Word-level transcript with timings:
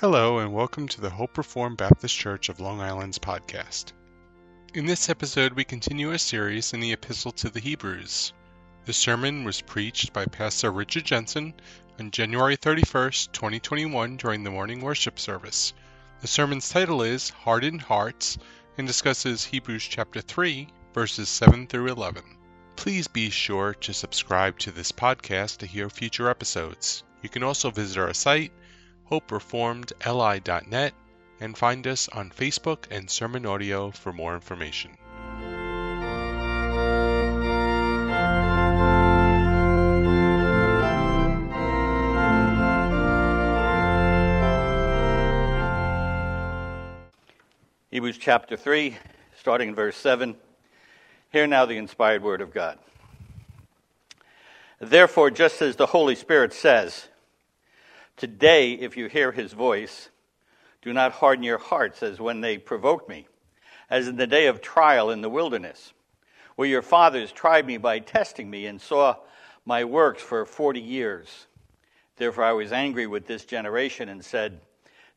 Hello, 0.00 0.40
and 0.40 0.52
welcome 0.52 0.86
to 0.88 1.00
the 1.00 1.08
Hope 1.08 1.38
Reformed 1.38 1.78
Baptist 1.78 2.14
Church 2.14 2.50
of 2.50 2.60
Long 2.60 2.82
Island's 2.82 3.18
podcast. 3.18 3.92
In 4.74 4.84
this 4.84 5.08
episode, 5.08 5.54
we 5.54 5.64
continue 5.64 6.10
our 6.10 6.18
series 6.18 6.74
in 6.74 6.80
the 6.80 6.92
Epistle 6.92 7.32
to 7.32 7.48
the 7.48 7.60
Hebrews. 7.60 8.34
The 8.84 8.92
sermon 8.92 9.42
was 9.44 9.62
preached 9.62 10.12
by 10.12 10.26
Pastor 10.26 10.70
Richard 10.70 11.06
Jensen 11.06 11.54
on 11.98 12.10
January 12.10 12.58
31st, 12.58 13.32
2021, 13.32 14.18
during 14.18 14.44
the 14.44 14.50
morning 14.50 14.82
worship 14.82 15.18
service. 15.18 15.72
The 16.20 16.28
sermon's 16.28 16.68
title 16.68 17.00
is 17.00 17.30
Hardened 17.30 17.80
Hearts 17.80 18.36
and 18.76 18.86
discusses 18.86 19.46
Hebrews 19.46 19.84
chapter 19.84 20.20
3, 20.20 20.68
verses 20.92 21.30
7 21.30 21.68
through 21.68 21.86
11. 21.86 22.22
Please 22.76 23.08
be 23.08 23.30
sure 23.30 23.72
to 23.72 23.94
subscribe 23.94 24.58
to 24.58 24.72
this 24.72 24.92
podcast 24.92 25.56
to 25.60 25.66
hear 25.66 25.88
future 25.88 26.28
episodes. 26.28 27.02
You 27.22 27.30
can 27.30 27.42
also 27.42 27.70
visit 27.70 27.96
our 27.96 28.12
site, 28.12 28.52
hopereformedli.net, 29.10 30.94
and 31.40 31.56
find 31.56 31.86
us 31.86 32.08
on 32.08 32.30
Facebook 32.30 32.84
and 32.90 33.10
Sermon 33.10 33.46
Audio 33.46 33.90
for 33.90 34.12
more 34.12 34.34
information. 34.34 34.96
Hebrews 47.90 48.18
chapter 48.18 48.56
3, 48.58 48.96
starting 49.38 49.70
in 49.70 49.74
verse 49.74 49.96
7. 49.96 50.36
Hear 51.32 51.46
now 51.46 51.64
the 51.64 51.78
inspired 51.78 52.22
word 52.22 52.40
of 52.42 52.52
God. 52.52 52.78
Therefore, 54.78 55.30
just 55.30 55.62
as 55.62 55.76
the 55.76 55.86
Holy 55.86 56.14
Spirit 56.14 56.52
says, 56.52 57.08
Today, 58.16 58.72
if 58.72 58.96
you 58.96 59.08
hear 59.08 59.30
his 59.30 59.52
voice, 59.52 60.08
do 60.80 60.94
not 60.94 61.12
harden 61.12 61.44
your 61.44 61.58
hearts 61.58 62.02
as 62.02 62.18
when 62.18 62.40
they 62.40 62.56
provoked 62.56 63.10
me, 63.10 63.26
as 63.90 64.08
in 64.08 64.16
the 64.16 64.26
day 64.26 64.46
of 64.46 64.62
trial 64.62 65.10
in 65.10 65.20
the 65.20 65.28
wilderness, 65.28 65.92
where 66.54 66.66
your 66.66 66.80
fathers 66.80 67.30
tried 67.30 67.66
me 67.66 67.76
by 67.76 67.98
testing 67.98 68.48
me 68.48 68.64
and 68.64 68.80
saw 68.80 69.16
my 69.66 69.84
works 69.84 70.22
for 70.22 70.46
forty 70.46 70.80
years. 70.80 71.46
Therefore, 72.16 72.44
I 72.44 72.52
was 72.52 72.72
angry 72.72 73.06
with 73.06 73.26
this 73.26 73.44
generation 73.44 74.08
and 74.08 74.24
said, 74.24 74.62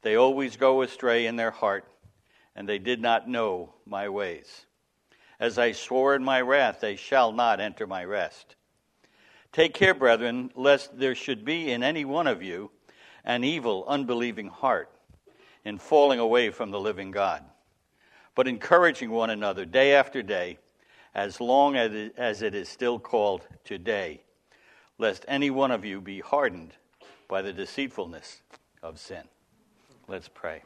They 0.01 0.15
always 0.15 0.57
go 0.57 0.81
astray 0.81 1.25
in 1.25 1.37
their 1.37 1.51
heart, 1.51 1.85
and 2.53 2.67
they 2.67 2.79
did 2.79 3.01
not 3.01 3.29
know 3.29 3.75
my 3.85 4.09
ways. 4.09 4.65
As 5.39 5.57
I 5.57 5.71
swore 5.71 6.15
in 6.15 6.23
my 6.25 6.41
wrath, 6.41 6.81
they 6.81 6.97
shall 6.97 7.31
not 7.31 7.61
enter 7.61 7.87
my 7.87 8.03
rest. 8.03 8.57
Take 9.53 9.73
care, 9.73 9.93
brethren, 9.93 10.51
lest 10.53 10.99
there 10.99 11.15
should 11.15 11.45
be 11.45 11.71
in 11.71 11.81
any 11.81 12.03
one 12.03 12.27
of 12.27 12.43
you 12.43 12.71
an 13.29 13.43
evil, 13.43 13.85
unbelieving 13.87 14.47
heart 14.47 14.89
in 15.63 15.77
falling 15.77 16.17
away 16.17 16.49
from 16.49 16.71
the 16.71 16.79
living 16.79 17.11
God, 17.11 17.45
but 18.33 18.47
encouraging 18.47 19.11
one 19.11 19.29
another 19.29 19.65
day 19.65 19.93
after 19.93 20.23
day, 20.23 20.57
as 21.13 21.39
long 21.39 21.75
as 21.75 22.41
it 22.41 22.55
is 22.55 22.67
still 22.67 22.97
called 22.97 23.47
today, 23.63 24.23
lest 24.97 25.25
any 25.27 25.51
one 25.51 25.69
of 25.69 25.85
you 25.85 26.01
be 26.01 26.21
hardened 26.21 26.73
by 27.27 27.43
the 27.43 27.53
deceitfulness 27.53 28.41
of 28.81 28.97
sin. 28.97 29.21
Let's 30.07 30.27
pray. 30.27 30.63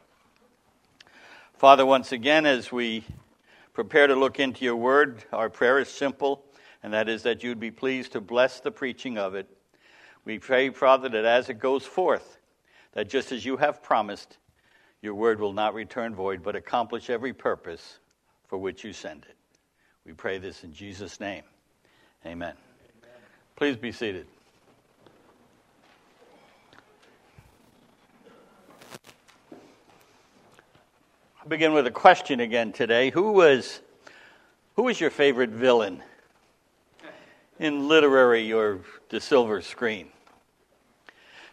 Father, 1.58 1.84
once 1.84 2.12
again, 2.12 2.46
as 2.46 2.72
we 2.72 3.04
prepare 3.74 4.06
to 4.06 4.16
look 4.16 4.40
into 4.40 4.64
your 4.64 4.76
word, 4.76 5.22
our 5.34 5.50
prayer 5.50 5.80
is 5.80 5.88
simple, 5.88 6.42
and 6.82 6.94
that 6.94 7.10
is 7.10 7.24
that 7.24 7.44
you'd 7.44 7.60
be 7.60 7.70
pleased 7.70 8.12
to 8.12 8.22
bless 8.22 8.60
the 8.60 8.70
preaching 8.70 9.18
of 9.18 9.34
it. 9.34 9.54
We 10.24 10.38
pray, 10.38 10.70
Father, 10.70 11.10
that 11.10 11.26
as 11.26 11.50
it 11.50 11.58
goes 11.58 11.84
forth, 11.84 12.38
that 12.94 13.08
just 13.08 13.32
as 13.32 13.44
you 13.44 13.56
have 13.56 13.82
promised, 13.82 14.38
your 15.02 15.14
word 15.14 15.38
will 15.38 15.52
not 15.52 15.74
return 15.74 16.14
void, 16.14 16.42
but 16.42 16.56
accomplish 16.56 17.10
every 17.10 17.32
purpose 17.32 17.98
for 18.46 18.56
which 18.56 18.84
you 18.84 18.92
send 18.92 19.26
it. 19.28 19.36
We 20.06 20.12
pray 20.12 20.38
this 20.38 20.64
in 20.64 20.72
Jesus' 20.72 21.20
name. 21.20 21.42
Amen. 22.24 22.54
Amen. 22.54 23.12
Please 23.56 23.76
be 23.76 23.92
seated. 23.92 24.26
I'll 31.40 31.48
begin 31.48 31.72
with 31.74 31.86
a 31.86 31.90
question 31.90 32.40
again 32.40 32.72
today. 32.72 33.10
Who 33.10 33.32
was, 33.32 33.80
who 34.76 34.84
was 34.84 35.00
your 35.00 35.10
favorite 35.10 35.50
villain 35.50 36.02
in 37.58 37.88
literary 37.88 38.52
or 38.52 38.80
the 39.10 39.20
silver 39.20 39.60
screen? 39.60 40.08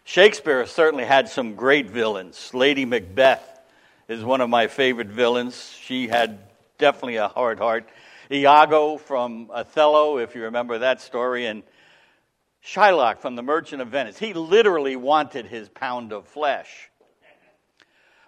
Shakespeare 0.04 0.66
certainly 0.66 1.04
had 1.04 1.28
some 1.28 1.54
great 1.54 1.88
villains. 1.88 2.52
Lady 2.52 2.84
Macbeth 2.84 3.60
is 4.08 4.24
one 4.24 4.40
of 4.40 4.50
my 4.50 4.66
favorite 4.66 5.08
villains. 5.08 5.76
She 5.80 6.08
had 6.08 6.40
definitely 6.78 7.16
a 7.16 7.28
hard 7.28 7.58
heart. 7.58 7.88
Iago 8.30 8.96
from 8.96 9.50
Othello, 9.52 10.18
if 10.18 10.34
you 10.34 10.42
remember 10.42 10.78
that 10.78 11.00
story, 11.00 11.46
and 11.46 11.62
Shylock 12.64 13.18
from 13.18 13.36
The 13.36 13.42
Merchant 13.42 13.82
of 13.82 13.88
Venice. 13.88 14.18
He 14.18 14.34
literally 14.34 14.96
wanted 14.96 15.46
his 15.46 15.68
pound 15.68 16.12
of 16.12 16.26
flesh. 16.26 16.90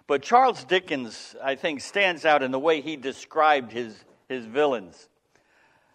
But 0.07 0.21
Charles 0.21 0.63
Dickens, 0.63 1.35
I 1.43 1.55
think, 1.55 1.81
stands 1.81 2.25
out 2.25 2.43
in 2.43 2.51
the 2.51 2.59
way 2.59 2.81
he 2.81 2.95
described 2.95 3.71
his, 3.71 4.03
his 4.29 4.45
villains. 4.45 5.09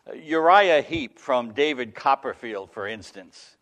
Uh, 0.09 0.15
Uriah 0.15 0.83
Heep 0.83 1.19
from 1.19 1.53
David 1.53 1.95
Copperfield, 1.95 2.73
for 2.73 2.89
instance. 2.89 3.57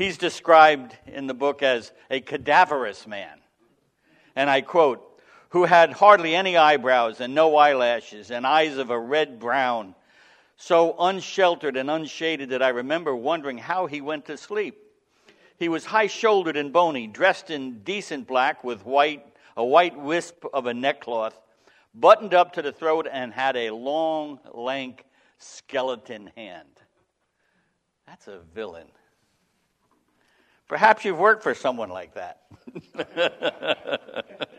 He's 0.00 0.16
described 0.16 0.96
in 1.06 1.26
the 1.26 1.34
book 1.34 1.62
as 1.62 1.92
a 2.10 2.22
cadaverous 2.22 3.06
man. 3.06 3.38
And 4.34 4.48
I 4.48 4.62
quote, 4.62 5.06
who 5.50 5.64
had 5.64 5.92
hardly 5.92 6.34
any 6.34 6.56
eyebrows 6.56 7.20
and 7.20 7.34
no 7.34 7.54
eyelashes 7.54 8.30
and 8.30 8.46
eyes 8.46 8.78
of 8.78 8.88
a 8.88 8.98
red 8.98 9.38
brown, 9.38 9.94
so 10.56 10.96
unsheltered 10.98 11.76
and 11.76 11.90
unshaded 11.90 12.48
that 12.48 12.62
I 12.62 12.70
remember 12.70 13.14
wondering 13.14 13.58
how 13.58 13.84
he 13.84 14.00
went 14.00 14.24
to 14.24 14.38
sleep. 14.38 14.78
He 15.58 15.68
was 15.68 15.84
high 15.84 16.06
shouldered 16.06 16.56
and 16.56 16.72
bony, 16.72 17.06
dressed 17.06 17.50
in 17.50 17.80
decent 17.80 18.26
black 18.26 18.64
with 18.64 18.86
white, 18.86 19.26
a 19.54 19.64
white 19.66 20.00
wisp 20.00 20.46
of 20.54 20.64
a 20.64 20.72
neckcloth, 20.72 21.38
buttoned 21.94 22.32
up 22.32 22.54
to 22.54 22.62
the 22.62 22.72
throat, 22.72 23.06
and 23.12 23.34
had 23.34 23.54
a 23.54 23.68
long, 23.68 24.40
lank 24.54 25.04
skeleton 25.36 26.32
hand. 26.34 26.80
That's 28.06 28.28
a 28.28 28.38
villain. 28.54 28.86
Perhaps 30.70 31.04
you've 31.04 31.18
worked 31.18 31.42
for 31.42 31.52
someone 31.52 31.88
like 31.88 32.14
that. 32.14 32.42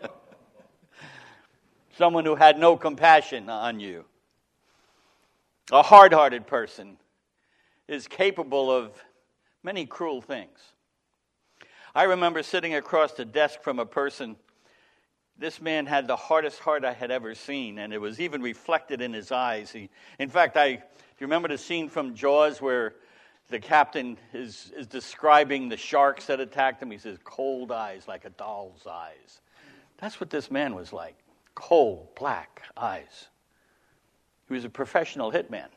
someone 1.98 2.26
who 2.26 2.36
had 2.36 2.60
no 2.60 2.76
compassion 2.76 3.48
on 3.48 3.80
you. 3.80 4.04
A 5.72 5.82
hard 5.82 6.12
hearted 6.12 6.46
person 6.46 6.98
is 7.88 8.10
capable 8.10 8.70
of 8.70 8.92
many 9.64 9.86
cruel 9.86 10.20
things. 10.20 10.60
I 11.96 12.04
remember 12.04 12.44
sitting 12.44 12.76
across 12.76 13.14
the 13.14 13.24
desk 13.24 13.62
from 13.62 13.80
a 13.80 13.86
person. 13.86 14.36
This 15.38 15.62
man 15.62 15.86
had 15.86 16.08
the 16.08 16.18
hardest 16.18 16.60
heart 16.60 16.84
I 16.84 16.92
had 16.92 17.10
ever 17.10 17.34
seen, 17.36 17.80
and 17.80 17.94
it 17.94 18.02
was 18.02 18.20
even 18.20 18.42
reflected 18.42 19.00
in 19.00 19.14
his 19.14 19.32
eyes. 19.32 19.72
He, 19.72 19.90
in 20.20 20.28
fact, 20.28 20.58
I, 20.58 20.74
do 20.74 20.82
you 21.20 21.28
remember 21.28 21.48
the 21.48 21.58
scene 21.58 21.88
from 21.88 22.16
Jaws 22.16 22.62
where 22.62 22.96
the 23.52 23.60
captain 23.60 24.18
is, 24.34 24.72
is 24.76 24.88
describing 24.88 25.70
the 25.70 25.78
sharks 25.78 26.26
that 26.28 26.40
attacked 26.40 26.82
him. 26.82 26.90
He 26.90 26.98
says, 26.98 27.18
cold 27.24 27.72
eyes 27.72 28.08
like 28.08 28.26
a 28.26 28.30
doll's 28.32 28.88
eyes. 28.90 29.42
That's 29.98 30.20
what 30.20 30.30
this 30.30 30.50
man 30.50 30.74
was 30.74 30.92
like 30.92 31.16
cold, 31.54 32.16
black 32.16 32.64
eyes. 32.76 33.28
He 34.48 34.54
was 34.54 34.66
a 34.66 34.70
professional 34.70 35.32
hitman, 35.32 35.68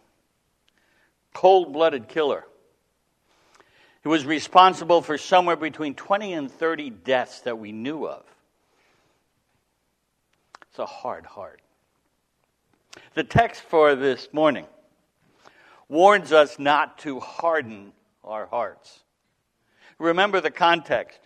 cold 1.35 1.73
blooded 1.73 2.09
killer. 2.09 2.45
He 4.03 4.09
was 4.09 4.25
responsible 4.25 5.03
for 5.03 5.19
somewhere 5.19 5.57
between 5.57 5.95
20 5.95 6.33
and 6.35 6.51
30 6.51 6.91
deaths 6.91 7.41
that 7.41 7.59
we 7.59 7.73
knew 7.73 8.07
of. 8.07 8.25
It's 10.69 10.79
a 10.79 10.87
hard 10.87 11.25
heart. 11.25 11.61
The 13.15 13.25
text 13.25 13.63
for 13.63 13.95
this 13.95 14.29
morning 14.33 14.67
warns 15.89 16.33
us 16.33 16.59
not 16.59 16.99
to 16.99 17.21
harden 17.21 17.93
our 18.23 18.47
hearts. 18.47 19.01
Remember 19.99 20.41
the 20.41 20.51
context. 20.51 21.21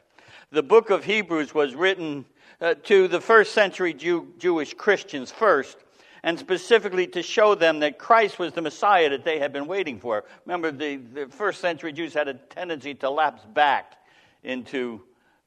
The 0.51 0.63
book 0.63 0.91
of 0.91 1.05
Hebrews 1.05 1.55
was 1.55 1.75
written 1.75 2.25
uh, 2.61 2.75
to 2.85 3.09
the 3.09 3.21
first 3.21 3.53
century 3.53 3.95
Jew, 3.95 4.33
Jewish 4.39 4.75
Christians 4.75 5.31
first, 5.31 5.79
and 6.23 6.39
specifically 6.39 7.07
to 7.09 7.23
show 7.23 7.55
them 7.55 7.81
that 7.81 7.99
Christ 7.99 8.39
was 8.39 8.53
the 8.53 8.63
Messiah 8.63 9.11
that 9.11 9.25
they 9.25 9.39
had 9.39 9.53
been 9.53 9.67
waiting 9.67 10.01
for. 10.01 10.25
Remember, 10.45 10.73
the, 10.73 10.97
the 10.97 11.27
first 11.29 11.61
century 11.61 11.93
Jews 11.93 12.15
had 12.15 12.29
a 12.29 12.35
tendency 12.35 12.95
to 12.97 13.11
lapse 13.11 13.45
back 13.45 13.95
into 14.43 15.03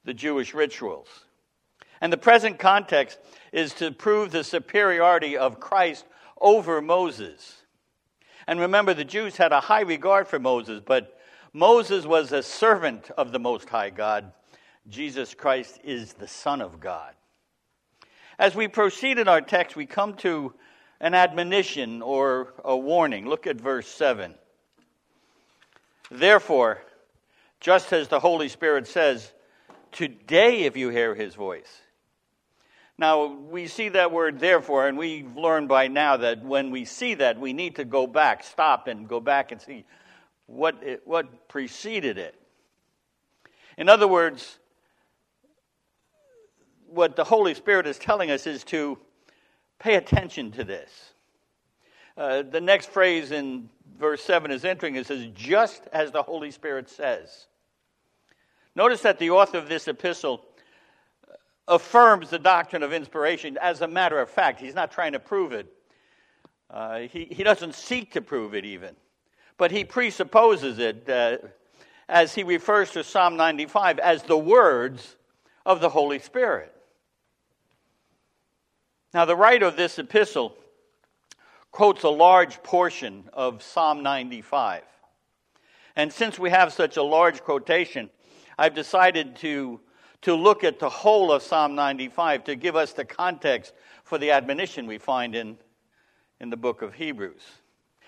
the 0.05 0.13
Jewish 0.13 0.53
rituals. 0.53 1.07
And 1.99 2.11
the 2.11 2.17
present 2.17 2.57
context 2.57 3.19
is 3.51 3.73
to 3.75 3.91
prove 3.91 4.31
the 4.31 4.43
superiority 4.43 5.37
of 5.37 5.59
Christ 5.59 6.05
over 6.39 6.81
Moses. 6.81 7.60
And 8.47 8.59
remember, 8.59 8.93
the 8.93 9.03
Jews 9.05 9.38
had 9.38 9.51
a 9.51 9.59
high 9.59 9.81
regard 9.81 10.27
for 10.27 10.39
Moses, 10.39 10.81
but 10.85 11.19
Moses 11.53 12.05
was 12.05 12.31
a 12.31 12.43
servant 12.43 13.11
of 13.17 13.31
the 13.31 13.39
Most 13.39 13.69
High 13.69 13.89
God. 13.89 14.31
Jesus 14.89 15.33
Christ 15.33 15.79
is 15.83 16.13
the 16.13 16.27
Son 16.27 16.61
of 16.61 16.79
God. 16.79 17.13
As 18.39 18.55
we 18.55 18.67
proceed 18.67 19.19
in 19.19 19.27
our 19.27 19.41
text, 19.41 19.75
we 19.75 19.85
come 19.85 20.15
to 20.17 20.53
an 20.99 21.13
admonition 21.13 22.01
or 22.01 22.53
a 22.63 22.75
warning. 22.75 23.27
Look 23.27 23.47
at 23.47 23.59
verse 23.59 23.88
7. 23.88 24.33
Therefore, 26.09 26.81
just 27.59 27.94
as 27.94 28.07
the 28.07 28.19
Holy 28.19 28.49
Spirit 28.49 28.87
says, 28.87 29.31
today 29.91 30.63
if 30.63 30.75
you 30.75 30.89
hear 30.89 31.13
his 31.13 31.35
voice. 31.35 31.81
Now, 33.01 33.25
we 33.25 33.65
see 33.65 33.89
that 33.89 34.12
word 34.12 34.39
therefore, 34.39 34.88
and 34.88 34.95
we've 34.95 35.36
learned 35.36 35.68
by 35.68 35.88
now 35.88 36.18
that 36.18 36.45
when 36.45 36.69
we 36.69 36.86
see 36.86 37.15
that, 37.15 37.39
we 37.39 37.51
need 37.51 37.77
to 37.77 37.83
go 37.83 38.06
back, 38.06 38.44
stop, 38.44 38.88
and 38.88 39.07
go 39.07 39.19
back 39.19 39.51
and 39.51 39.59
see 39.59 39.86
what, 40.45 40.75
it, 40.83 41.01
what 41.06 41.48
preceded 41.48 42.19
it. 42.19 42.36
In 43.75 43.89
other 43.89 44.07
words, 44.07 44.59
what 46.92 47.15
the 47.15 47.24
Holy 47.24 47.56
Spirit 47.56 47.88
is 47.88 47.98
telling 47.98 48.30
us 48.30 48.45
is 48.45 48.63
to 48.65 49.00
pay 49.80 49.95
attention 49.95 50.51
to 50.51 50.63
this. 50.63 50.92
Uh, 52.15 52.44
the 52.44 52.62
next 52.62 52.92
phrase 52.92 53.31
in 53.31 53.68
verse 53.97 54.21
7 54.21 54.51
is 54.51 54.63
entering. 54.63 54.95
It 54.95 55.07
says, 55.07 55.25
just 55.33 55.81
as 55.92 56.12
the 56.12 56.21
Holy 56.21 56.51
Spirit 56.51 56.88
says. 56.88 57.47
Notice 58.75 59.01
that 59.01 59.18
the 59.18 59.31
author 59.31 59.57
of 59.57 59.69
this 59.69 59.88
epistle 59.88 60.45
affirms 61.67 62.29
the 62.29 62.39
doctrine 62.39 62.83
of 62.83 62.93
inspiration 62.93 63.57
as 63.61 63.81
a 63.81 63.87
matter 63.87 64.19
of 64.19 64.29
fact. 64.29 64.59
He's 64.59 64.75
not 64.75 64.91
trying 64.91 65.13
to 65.13 65.19
prove 65.19 65.51
it, 65.53 65.71
uh, 66.69 66.99
he, 66.99 67.25
he 67.25 67.43
doesn't 67.43 67.75
seek 67.75 68.13
to 68.13 68.21
prove 68.21 68.55
it 68.55 68.65
even. 68.65 68.95
But 69.57 69.71
he 69.71 69.83
presupposes 69.83 70.79
it 70.79 71.07
uh, 71.09 71.37
as 72.09 72.33
he 72.33 72.43
refers 72.43 72.91
to 72.91 73.03
Psalm 73.03 73.37
95 73.37 73.99
as 73.99 74.23
the 74.23 74.37
words 74.37 75.15
of 75.65 75.81
the 75.81 75.89
Holy 75.89 76.19
Spirit. 76.19 76.73
Now, 79.13 79.25
the 79.25 79.35
writer 79.35 79.65
of 79.65 79.75
this 79.75 79.99
epistle 79.99 80.55
quotes 81.71 82.03
a 82.03 82.09
large 82.09 82.63
portion 82.63 83.29
of 83.33 83.61
Psalm 83.61 84.03
95. 84.03 84.83
And 85.95 86.11
since 86.11 86.39
we 86.39 86.49
have 86.49 86.71
such 86.71 86.97
a 86.97 87.03
large 87.03 87.41
quotation, 87.41 88.09
I've 88.57 88.73
decided 88.73 89.35
to, 89.37 89.79
to 90.21 90.35
look 90.35 90.63
at 90.63 90.79
the 90.79 90.89
whole 90.89 91.31
of 91.31 91.41
Psalm 91.41 91.75
95 91.75 92.45
to 92.45 92.56
give 92.56 92.75
us 92.75 92.94
the 92.94 93.06
context 93.06 93.73
for 94.03 94.18
the 94.18 94.31
admonition 94.31 94.88
we 94.88 94.97
find 94.97 95.35
in, 95.35 95.57
in 96.39 96.50
the 96.50 96.57
book 96.57 96.81
of 96.81 96.94
Hebrews. 96.94 97.41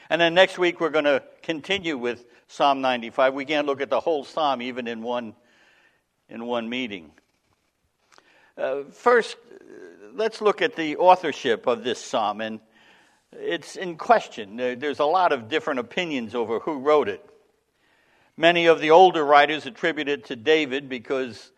And 0.09 0.21
then 0.21 0.33
next 0.33 0.57
week 0.57 0.79
we're 0.79 0.89
going 0.89 1.05
to 1.05 1.23
continue 1.41 1.97
with 1.97 2.25
Psalm 2.47 2.81
95. 2.81 3.33
We 3.33 3.45
can't 3.45 3.65
look 3.65 3.81
at 3.81 3.89
the 3.89 3.99
whole 3.99 4.23
psalm 4.23 4.61
even 4.61 4.87
in 4.87 5.01
one, 5.01 5.33
in 6.29 6.45
one 6.45 6.69
meeting. 6.69 7.11
Uh, 8.57 8.83
first, 8.91 9.37
let's 10.13 10.41
look 10.41 10.61
at 10.61 10.75
the 10.75 10.97
authorship 10.97 11.65
of 11.65 11.83
this 11.83 11.99
psalm. 11.99 12.41
And 12.41 12.59
it's 13.31 13.75
in 13.75 13.97
question. 13.97 14.57
There's 14.57 14.99
a 14.99 15.05
lot 15.05 15.31
of 15.31 15.49
different 15.49 15.79
opinions 15.79 16.35
over 16.35 16.59
who 16.59 16.79
wrote 16.79 17.09
it. 17.09 17.27
Many 18.37 18.67
of 18.67 18.79
the 18.79 18.91
older 18.91 19.23
writers 19.23 19.65
attribute 19.65 20.09
it 20.09 20.25
to 20.25 20.35
David 20.35 20.89
because 20.89 21.51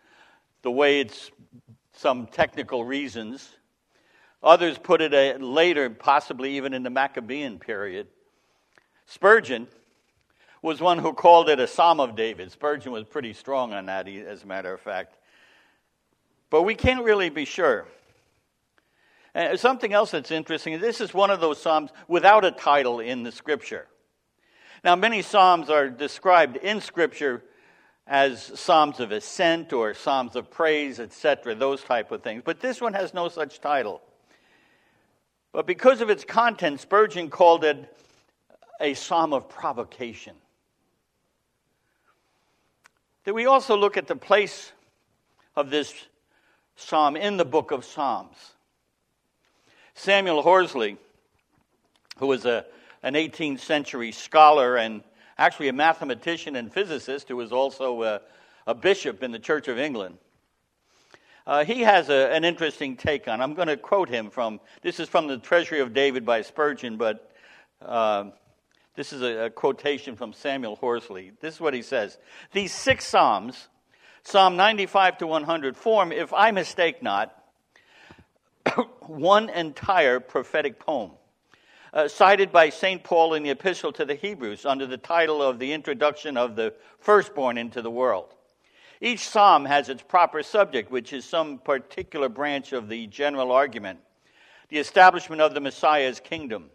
the 0.66 0.70
way 0.72 0.98
it's 0.98 1.30
some 1.92 2.26
technical 2.26 2.84
reasons. 2.84 3.50
Others 4.42 4.78
put 4.78 5.00
it 5.00 5.14
uh, 5.14 5.38
later, 5.38 5.88
possibly 5.88 6.56
even 6.56 6.74
in 6.74 6.82
the 6.82 6.90
Maccabean 6.90 7.60
period. 7.60 8.08
Spurgeon 9.06 9.68
was 10.62 10.80
one 10.80 10.98
who 10.98 11.12
called 11.12 11.48
it 11.48 11.60
a 11.60 11.68
Psalm 11.68 12.00
of 12.00 12.16
David. 12.16 12.50
Spurgeon 12.50 12.90
was 12.90 13.04
pretty 13.04 13.32
strong 13.32 13.74
on 13.74 13.86
that, 13.86 14.08
as 14.08 14.42
a 14.42 14.46
matter 14.48 14.74
of 14.74 14.80
fact. 14.80 15.16
But 16.50 16.62
we 16.62 16.74
can't 16.74 17.04
really 17.04 17.30
be 17.30 17.44
sure. 17.44 17.86
And 19.36 19.60
something 19.60 19.92
else 19.92 20.10
that's 20.10 20.32
interesting 20.32 20.80
this 20.80 21.00
is 21.00 21.14
one 21.14 21.30
of 21.30 21.40
those 21.40 21.62
Psalms 21.62 21.92
without 22.08 22.44
a 22.44 22.50
title 22.50 22.98
in 22.98 23.22
the 23.22 23.30
Scripture. 23.30 23.86
Now, 24.82 24.96
many 24.96 25.22
Psalms 25.22 25.70
are 25.70 25.88
described 25.88 26.56
in 26.56 26.80
Scripture 26.80 27.44
as 28.06 28.42
Psalms 28.42 29.00
of 29.00 29.10
ascent 29.10 29.72
or 29.72 29.94
Psalms 29.94 30.36
of 30.36 30.50
praise, 30.50 31.00
etc., 31.00 31.54
those 31.54 31.82
type 31.82 32.12
of 32.12 32.22
things. 32.22 32.42
But 32.44 32.60
this 32.60 32.80
one 32.80 32.94
has 32.94 33.12
no 33.12 33.28
such 33.28 33.60
title. 33.60 34.00
But 35.52 35.66
because 35.66 36.00
of 36.00 36.10
its 36.10 36.24
content, 36.24 36.80
Spurgeon 36.80 37.30
called 37.30 37.64
it 37.64 37.96
a 38.80 38.94
psalm 38.94 39.32
of 39.32 39.48
provocation. 39.48 40.34
That 43.24 43.34
we 43.34 43.46
also 43.46 43.76
look 43.76 43.96
at 43.96 44.06
the 44.06 44.16
place 44.16 44.70
of 45.56 45.70
this 45.70 45.92
psalm 46.76 47.16
in 47.16 47.38
the 47.38 47.44
book 47.44 47.70
of 47.70 47.84
Psalms. 47.84 48.36
Samuel 49.94 50.42
Horsley, 50.42 50.98
who 52.18 52.26
was 52.26 52.44
a, 52.44 52.66
an 53.02 53.14
18th 53.14 53.60
century 53.60 54.12
scholar 54.12 54.76
and 54.76 55.02
actually 55.38 55.68
a 55.68 55.72
mathematician 55.72 56.56
and 56.56 56.72
physicist 56.72 57.28
who 57.28 57.36
was 57.36 57.52
also 57.52 58.02
a, 58.02 58.20
a 58.66 58.74
bishop 58.74 59.22
in 59.22 59.32
the 59.32 59.38
Church 59.38 59.68
of 59.68 59.78
England, 59.78 60.18
uh, 61.46 61.64
he 61.64 61.82
has 61.82 62.08
a, 62.08 62.32
an 62.32 62.44
interesting 62.44 62.96
take 62.96 63.28
on. 63.28 63.40
I'm 63.40 63.54
going 63.54 63.68
to 63.68 63.76
quote 63.76 64.08
him 64.08 64.30
from 64.30 64.60
this 64.82 64.98
is 64.98 65.08
from 65.08 65.28
the 65.28 65.38
Treasury 65.38 65.80
of 65.80 65.94
David 65.94 66.26
by 66.26 66.42
Spurgeon, 66.42 66.96
but 66.96 67.30
uh, 67.80 68.24
this 68.96 69.12
is 69.12 69.22
a, 69.22 69.44
a 69.44 69.50
quotation 69.50 70.16
from 70.16 70.32
Samuel 70.32 70.76
Horsley. 70.76 71.32
This 71.40 71.54
is 71.54 71.60
what 71.60 71.74
he 71.74 71.82
says: 71.82 72.18
These 72.52 72.72
six 72.72 73.04
psalms 73.04 73.68
Psalm 74.26 74.56
95 74.56 75.18
to 75.18 75.26
100 75.28 75.76
form, 75.76 76.10
if 76.10 76.32
I 76.32 76.50
mistake 76.50 77.00
not, 77.00 77.32
one 79.06 79.48
entire 79.48 80.18
prophetic 80.18 80.80
poem, 80.80 81.12
uh, 81.96 82.06
cited 82.06 82.52
by 82.52 82.68
St. 82.68 83.02
Paul 83.02 83.32
in 83.32 83.42
the 83.42 83.48
Epistle 83.48 83.90
to 83.92 84.04
the 84.04 84.14
Hebrews 84.14 84.66
under 84.66 84.86
the 84.86 84.98
title 84.98 85.42
of 85.42 85.58
the 85.58 85.72
introduction 85.72 86.36
of 86.36 86.54
the 86.54 86.74
firstborn 87.00 87.56
into 87.56 87.80
the 87.80 87.90
world. 87.90 88.34
Each 89.00 89.26
psalm 89.26 89.64
has 89.64 89.88
its 89.88 90.02
proper 90.02 90.42
subject, 90.42 90.90
which 90.90 91.14
is 91.14 91.24
some 91.24 91.56
particular 91.56 92.28
branch 92.28 92.74
of 92.74 92.90
the 92.90 93.06
general 93.06 93.50
argument 93.50 94.00
the 94.68 94.78
establishment 94.78 95.40
of 95.40 95.54
the 95.54 95.60
Messiah's 95.60 96.18
kingdom. 96.18 96.70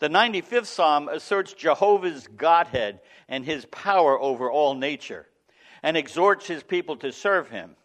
The 0.00 0.08
95th 0.08 0.66
psalm 0.66 1.08
asserts 1.08 1.52
Jehovah's 1.52 2.26
Godhead 2.26 2.98
and 3.28 3.44
his 3.44 3.64
power 3.66 4.20
over 4.20 4.50
all 4.50 4.74
nature 4.74 5.26
and 5.80 5.96
exhorts 5.96 6.48
his 6.48 6.64
people 6.64 6.96
to 6.96 7.12
serve 7.12 7.50
him. 7.50 7.76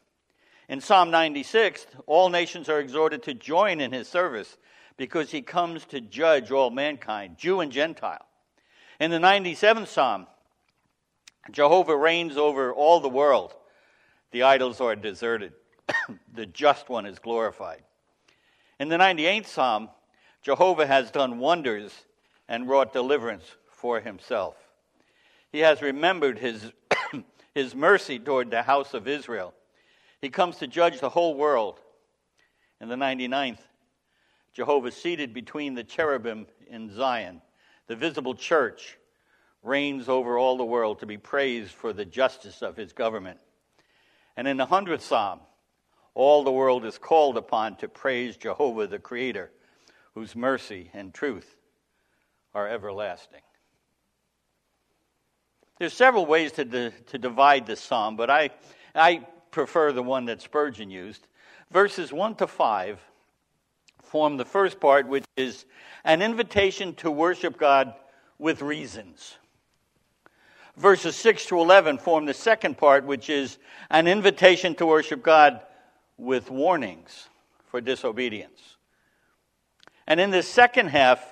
In 0.67 0.81
Psalm 0.81 1.11
96, 1.11 1.85
all 2.07 2.29
nations 2.29 2.69
are 2.69 2.79
exhorted 2.79 3.21
to 3.23 3.35
join 3.35 3.79
in 3.79 3.91
his 3.91 4.07
service 4.07 4.57
because 4.97 5.31
he 5.31 5.41
comes 5.41 5.85
to 5.85 6.01
judge 6.01 6.51
all 6.51 6.69
mankind, 6.69 7.37
Jew 7.37 7.59
and 7.59 7.71
Gentile. 7.71 8.25
In 8.99 9.11
the 9.11 9.19
97th 9.19 9.87
Psalm, 9.87 10.27
Jehovah 11.51 11.95
reigns 11.95 12.35
over 12.35 12.73
all 12.73 12.99
the 12.99 13.07
world. 13.07 13.53
The 14.31 14.43
idols 14.43 14.81
are 14.81 14.95
deserted. 14.95 15.53
the 16.33 16.45
just 16.45 16.89
one 16.89 17.05
is 17.05 17.19
glorified. 17.19 17.83
In 18.79 18.89
the 18.89 18.97
98th 18.97 19.47
Psalm, 19.47 19.89
Jehovah 20.41 20.87
has 20.87 21.11
done 21.11 21.39
wonders 21.39 21.93
and 22.49 22.67
wrought 22.67 22.93
deliverance 22.93 23.45
for 23.69 23.99
himself. 23.99 24.55
He 25.51 25.59
has 25.59 25.81
remembered 25.81 26.39
his 26.39 26.71
his 27.53 27.73
mercy 27.73 28.19
toward 28.19 28.51
the 28.51 28.63
house 28.63 28.93
of 28.93 29.07
Israel. 29.07 29.53
He 30.21 30.29
comes 30.29 30.57
to 30.57 30.67
judge 30.67 30.99
the 30.99 31.09
whole 31.09 31.35
world. 31.35 31.79
In 32.79 32.89
the 32.89 32.95
99th, 32.95 33.59
Jehovah 34.57 34.91
seated 34.91 35.35
between 35.35 35.75
the 35.75 35.83
cherubim 35.83 36.47
in 36.67 36.91
Zion, 36.91 37.43
the 37.85 37.95
visible 37.95 38.33
church, 38.33 38.97
reigns 39.61 40.09
over 40.09 40.35
all 40.35 40.57
the 40.57 40.65
world 40.65 40.97
to 40.99 41.05
be 41.05 41.19
praised 41.19 41.69
for 41.69 41.93
the 41.93 42.05
justice 42.05 42.63
of 42.63 42.75
his 42.75 42.91
government. 42.91 43.39
And 44.35 44.47
in 44.47 44.57
the 44.57 44.65
100th 44.65 45.01
Psalm, 45.01 45.41
all 46.15 46.43
the 46.43 46.51
world 46.51 46.85
is 46.85 46.97
called 46.97 47.37
upon 47.37 47.75
to 47.75 47.87
praise 47.87 48.35
Jehovah 48.35 48.87
the 48.87 48.97
Creator, 48.97 49.51
whose 50.15 50.35
mercy 50.35 50.89
and 50.91 51.13
truth 51.13 51.55
are 52.55 52.67
everlasting. 52.67 53.43
There's 55.77 55.93
several 55.93 56.25
ways 56.25 56.53
to, 56.53 56.89
to 56.89 57.17
divide 57.19 57.67
this 57.67 57.79
psalm, 57.79 58.15
but 58.15 58.31
I, 58.31 58.49
I 58.95 59.17
prefer 59.51 59.91
the 59.91 60.01
one 60.01 60.25
that 60.25 60.41
Spurgeon 60.41 60.89
used. 60.89 61.27
Verses 61.69 62.11
1 62.11 62.33
to 62.37 62.47
5 62.47 62.99
form 64.07 64.37
the 64.37 64.45
first 64.45 64.79
part, 64.79 65.07
which 65.07 65.25
is 65.35 65.65
an 66.03 66.21
invitation 66.21 66.95
to 66.95 67.11
worship 67.11 67.57
God 67.57 67.93
with 68.39 68.61
reasons. 68.61 69.37
Verses 70.75 71.15
6 71.15 71.47
to 71.47 71.59
11 71.59 71.97
form 71.97 72.25
the 72.25 72.33
second 72.33 72.77
part, 72.77 73.03
which 73.03 73.29
is 73.29 73.57
an 73.89 74.07
invitation 74.07 74.75
to 74.75 74.85
worship 74.85 75.23
God 75.23 75.61
with 76.17 76.49
warnings 76.49 77.29
for 77.69 77.81
disobedience. 77.81 78.77
And 80.07 80.19
in 80.19 80.31
the 80.31 80.43
second 80.43 80.87
half, 80.87 81.23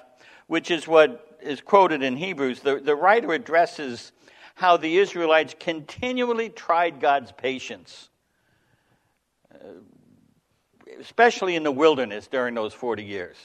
which 0.48 0.70
is 0.70 0.88
what 0.88 1.40
is 1.42 1.62
quoted 1.62 2.02
in 2.02 2.18
Hebrews, 2.18 2.60
the, 2.62 2.80
the 2.80 2.96
writer 2.96 3.34
addresses 3.34 4.12
how 4.56 4.78
the 4.78 4.98
Israelites 4.98 5.56
continually 5.60 6.50
tried 6.50 7.00
God's 7.00 7.32
patience, 7.32 8.10
uh, 9.54 9.58
especially 11.00 11.56
in 11.56 11.64
the 11.64 11.72
wilderness 11.72 12.28
during 12.28 12.56
those 12.56 12.74
40 12.74 13.04
years. 13.04 13.38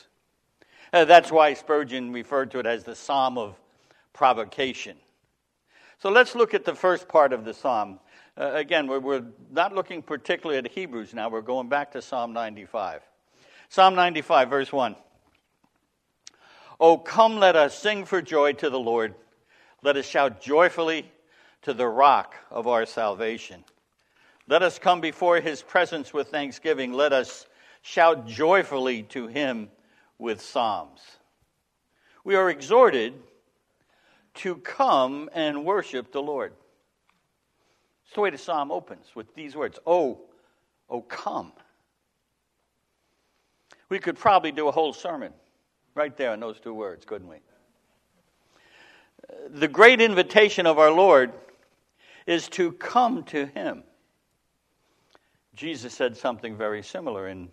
Uh, 0.92 1.04
that's 1.04 1.30
why 1.30 1.54
Spurgeon 1.54 2.12
referred 2.12 2.50
to 2.52 2.58
it 2.58 2.66
as 2.66 2.84
the 2.84 2.94
Psalm 2.94 3.38
of 3.38 3.56
Provocation. 4.12 4.96
So 5.98 6.10
let's 6.10 6.34
look 6.34 6.54
at 6.54 6.64
the 6.64 6.74
first 6.74 7.08
part 7.08 7.32
of 7.32 7.44
the 7.44 7.54
Psalm. 7.54 8.00
Uh, 8.36 8.52
again, 8.54 8.86
we're, 8.86 9.00
we're 9.00 9.24
not 9.50 9.74
looking 9.74 10.02
particularly 10.02 10.58
at 10.58 10.70
Hebrews 10.70 11.14
now, 11.14 11.28
we're 11.28 11.42
going 11.42 11.68
back 11.68 11.92
to 11.92 12.02
Psalm 12.02 12.32
95. 12.32 13.02
Psalm 13.68 13.94
95, 13.94 14.50
verse 14.50 14.72
1. 14.72 14.96
Oh, 16.80 16.96
come, 16.96 17.38
let 17.38 17.54
us 17.54 17.78
sing 17.78 18.04
for 18.04 18.22
joy 18.22 18.54
to 18.54 18.70
the 18.70 18.80
Lord. 18.80 19.14
Let 19.82 19.96
us 19.96 20.06
shout 20.06 20.40
joyfully 20.40 21.10
to 21.62 21.74
the 21.74 21.86
rock 21.86 22.34
of 22.50 22.66
our 22.66 22.86
salvation. 22.86 23.64
Let 24.50 24.64
us 24.64 24.80
come 24.80 25.00
before 25.00 25.40
his 25.40 25.62
presence 25.62 26.12
with 26.12 26.26
thanksgiving. 26.26 26.92
Let 26.92 27.12
us 27.12 27.46
shout 27.82 28.26
joyfully 28.26 29.04
to 29.04 29.28
him 29.28 29.68
with 30.18 30.40
psalms. 30.40 31.00
We 32.24 32.34
are 32.34 32.50
exhorted 32.50 33.14
to 34.34 34.56
come 34.56 35.30
and 35.34 35.64
worship 35.64 36.10
the 36.10 36.20
Lord. 36.20 36.52
It's 38.04 38.16
the 38.16 38.22
way 38.22 38.30
the 38.30 38.38
psalm 38.38 38.72
opens 38.72 39.06
with 39.14 39.32
these 39.36 39.54
words 39.54 39.78
Oh, 39.86 40.22
oh, 40.88 41.02
come. 41.02 41.52
We 43.88 44.00
could 44.00 44.18
probably 44.18 44.50
do 44.50 44.66
a 44.66 44.72
whole 44.72 44.92
sermon 44.92 45.32
right 45.94 46.16
there 46.16 46.34
in 46.34 46.40
those 46.40 46.58
two 46.58 46.74
words, 46.74 47.04
couldn't 47.04 47.28
we? 47.28 47.36
The 49.48 49.68
great 49.68 50.00
invitation 50.00 50.66
of 50.66 50.80
our 50.80 50.90
Lord 50.90 51.32
is 52.26 52.48
to 52.48 52.72
come 52.72 53.22
to 53.24 53.46
Him. 53.46 53.84
Jesus 55.60 55.92
said 55.92 56.16
something 56.16 56.56
very 56.56 56.82
similar 56.82 57.28
in 57.28 57.50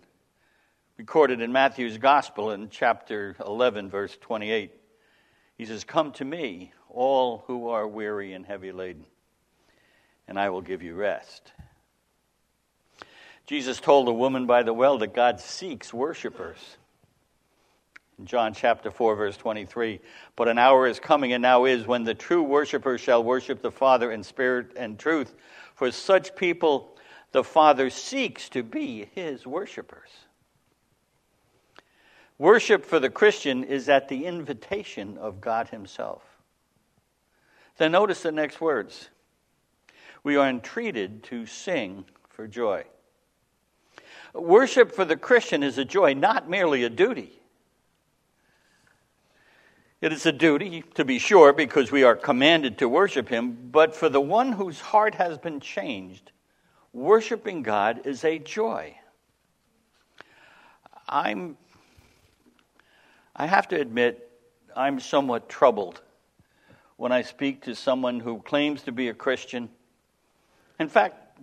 recorded 0.96 1.42
in 1.42 1.52
Matthew's 1.52 1.98
Gospel 1.98 2.52
in 2.52 2.70
chapter 2.70 3.36
11, 3.44 3.90
verse 3.90 4.16
28. 4.22 4.72
He 5.58 5.66
says, 5.66 5.84
Come 5.84 6.12
to 6.12 6.24
me, 6.24 6.72
all 6.88 7.44
who 7.46 7.68
are 7.68 7.86
weary 7.86 8.32
and 8.32 8.46
heavy 8.46 8.72
laden, 8.72 9.04
and 10.26 10.40
I 10.40 10.48
will 10.48 10.62
give 10.62 10.82
you 10.82 10.94
rest. 10.94 11.52
Jesus 13.46 13.78
told 13.78 14.08
a 14.08 14.12
woman 14.14 14.46
by 14.46 14.62
the 14.62 14.72
well 14.72 14.96
that 14.96 15.12
God 15.12 15.38
seeks 15.38 15.92
worshipers. 15.92 16.78
In 18.18 18.24
John 18.24 18.54
chapter 18.54 18.90
4, 18.90 19.16
verse 19.16 19.36
23, 19.36 20.00
but 20.34 20.48
an 20.48 20.56
hour 20.56 20.86
is 20.86 20.98
coming 20.98 21.34
and 21.34 21.42
now 21.42 21.66
is 21.66 21.86
when 21.86 22.04
the 22.04 22.14
true 22.14 22.42
worshippers 22.42 23.02
shall 23.02 23.22
worship 23.22 23.60
the 23.60 23.70
Father 23.70 24.10
in 24.10 24.22
spirit 24.22 24.72
and 24.78 24.98
truth. 24.98 25.34
For 25.74 25.90
such 25.90 26.34
people, 26.34 26.94
the 27.32 27.44
Father 27.44 27.90
seeks 27.90 28.48
to 28.50 28.62
be 28.62 29.08
his 29.14 29.46
worshipers. 29.46 30.10
Worship 32.38 32.86
for 32.86 33.00
the 33.00 33.10
Christian 33.10 33.64
is 33.64 33.88
at 33.88 34.08
the 34.08 34.24
invitation 34.24 35.18
of 35.18 35.40
God 35.40 35.68
Himself. 35.68 36.22
Then 37.78 37.92
notice 37.92 38.22
the 38.22 38.32
next 38.32 38.60
words. 38.60 39.08
We 40.22 40.36
are 40.36 40.48
entreated 40.48 41.24
to 41.24 41.46
sing 41.46 42.04
for 42.28 42.46
joy. 42.46 42.84
Worship 44.32 44.92
for 44.92 45.04
the 45.04 45.16
Christian 45.16 45.64
is 45.64 45.78
a 45.78 45.84
joy, 45.84 46.14
not 46.14 46.48
merely 46.48 46.84
a 46.84 46.90
duty. 46.90 47.32
It 50.00 50.12
is 50.12 50.26
a 50.26 50.32
duty, 50.32 50.84
to 50.94 51.04
be 51.04 51.18
sure, 51.18 51.52
because 51.52 51.90
we 51.90 52.04
are 52.04 52.14
commanded 52.14 52.78
to 52.78 52.88
worship 52.88 53.28
Him, 53.28 53.70
but 53.72 53.96
for 53.96 54.08
the 54.08 54.20
one 54.20 54.52
whose 54.52 54.80
heart 54.80 55.16
has 55.16 55.38
been 55.38 55.58
changed, 55.58 56.30
worshiping 56.92 57.62
God 57.62 58.06
is 58.06 58.24
a 58.24 58.38
joy. 58.38 58.96
I'm 61.08 61.56
I 63.40 63.46
have 63.46 63.68
to 63.68 63.80
admit, 63.80 64.28
I'm 64.74 64.98
somewhat 64.98 65.48
troubled 65.48 66.02
when 66.96 67.12
I 67.12 67.22
speak 67.22 67.62
to 67.62 67.76
someone 67.76 68.18
who 68.18 68.42
claims 68.42 68.82
to 68.82 68.92
be 68.92 69.08
a 69.08 69.14
Christian. 69.14 69.68
In 70.80 70.88
fact, 70.88 71.38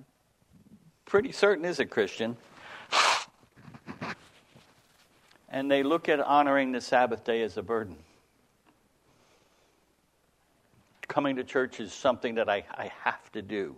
pretty 1.05 1.31
certain 1.31 1.63
is 1.63 1.79
a 1.79 1.85
Christian. 1.85 2.35
And 5.47 5.71
they 5.71 5.83
look 5.83 6.09
at 6.09 6.19
honoring 6.19 6.73
the 6.73 6.81
Sabbath 6.81 7.23
day 7.23 7.41
as 7.43 7.55
a 7.55 7.63
burden. 7.63 7.95
Coming 11.07 11.37
to 11.37 11.45
church 11.45 11.79
is 11.79 11.93
something 11.93 12.35
that 12.35 12.49
I, 12.49 12.65
I 12.71 12.91
have 13.03 13.31
to 13.31 13.41
do. 13.41 13.77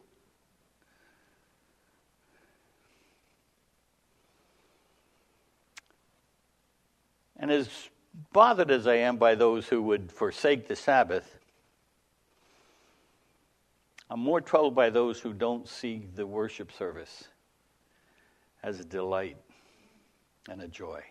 And 7.38 7.51
as 7.51 7.70
bothered 8.34 8.72
as 8.72 8.88
I 8.88 8.96
am 8.96 9.17
by 9.17 9.36
those 9.36 9.67
who 9.67 9.82
would 9.84 10.12
forsake 10.12 10.67
the 10.67 10.75
Sabbath, 10.75 11.38
I'm 14.10 14.20
more 14.20 14.41
troubled 14.41 14.74
by 14.74 14.89
those 14.89 15.20
who 15.20 15.34
don't 15.34 15.67
see 15.67 16.08
the 16.15 16.25
worship 16.25 16.72
service 16.72 17.27
as 18.63 18.79
a 18.79 18.86
delight 18.86 19.38
and 20.50 20.62
a 20.62 20.67
joy. 20.67 21.03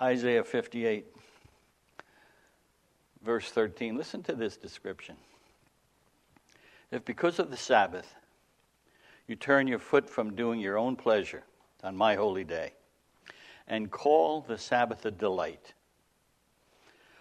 Isaiah 0.00 0.44
58, 0.44 1.06
verse 3.22 3.50
13. 3.50 3.96
Listen 3.96 4.22
to 4.24 4.34
this 4.34 4.56
description. 4.56 5.16
If 6.90 7.04
because 7.04 7.38
of 7.38 7.50
the 7.50 7.56
Sabbath 7.56 8.14
you 9.26 9.36
turn 9.36 9.66
your 9.66 9.78
foot 9.78 10.08
from 10.08 10.34
doing 10.34 10.60
your 10.60 10.78
own 10.78 10.96
pleasure 10.96 11.42
on 11.82 11.96
my 11.96 12.14
holy 12.14 12.44
day 12.44 12.72
and 13.66 13.90
call 13.90 14.42
the 14.42 14.58
Sabbath 14.58 15.04
a 15.04 15.10
delight, 15.10 15.74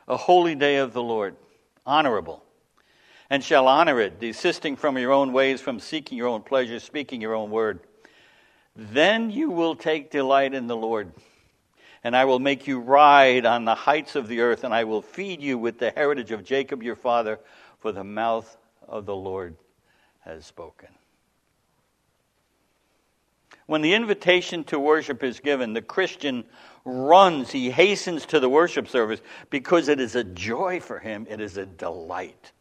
a 0.08 0.18
holy 0.18 0.56
day 0.56 0.78
of 0.78 0.94
the 0.94 1.02
Lord, 1.02 1.36
honorable, 1.86 2.44
and 3.30 3.44
shall 3.44 3.68
honor 3.68 4.00
it, 4.00 4.20
desisting 4.20 4.76
from 4.76 4.98
your 4.98 5.12
own 5.12 5.34
ways, 5.34 5.62
from 5.62 5.80
seeking 5.80 6.18
your 6.18 6.28
own 6.28 6.44
pleasure, 6.44 6.80
speaking 6.80 7.22
your 7.22 7.34
own 7.34 7.50
word. 7.50 7.80
Then 8.76 9.32
you 9.32 9.50
will 9.50 9.76
take 9.76 10.12
delight 10.12 10.54
in 10.54 10.68
the 10.68 10.76
Lord, 10.76 11.12
and 12.04 12.16
I 12.16 12.26
will 12.26 12.40
make 12.40 12.68
you 12.68 12.80
ride 12.80 13.48
on 13.48 13.66
the 13.66 13.74
heights 13.74 14.16
of 14.16 14.28
the 14.28 14.42
earth, 14.42 14.64
and 14.64 14.74
I 14.74 14.84
will 14.84 15.02
feed 15.02 15.42
you 15.42 15.58
with 15.58 15.80
the 15.80 15.90
heritage 15.90 16.32
of 16.32 16.44
Jacob 16.44 16.84
your 16.84 16.96
father, 16.96 17.40
for 17.80 17.92
the 17.92 18.04
mouth 18.04 18.58
of 18.88 19.08
the 19.08 19.16
Lord 19.16 19.56
has 20.22 20.46
spoken. 20.46 20.90
When 23.66 23.82
the 23.82 23.94
invitation 23.94 24.64
to 24.66 24.80
worship 24.80 25.24
is 25.24 25.40
given, 25.40 25.74
the 25.74 25.82
Christian 25.82 26.44
runs, 26.84 27.52
he 27.52 27.72
hastens 27.72 28.26
to 28.28 28.40
the 28.40 28.50
worship 28.50 28.88
service 28.88 29.22
because 29.50 29.88
it 29.88 30.00
is 30.00 30.16
a 30.16 30.24
joy 30.24 30.80
for 30.80 31.00
him, 31.00 31.26
it 31.30 31.42
is 31.42 31.58
a 31.58 31.66
delight. 31.66 32.52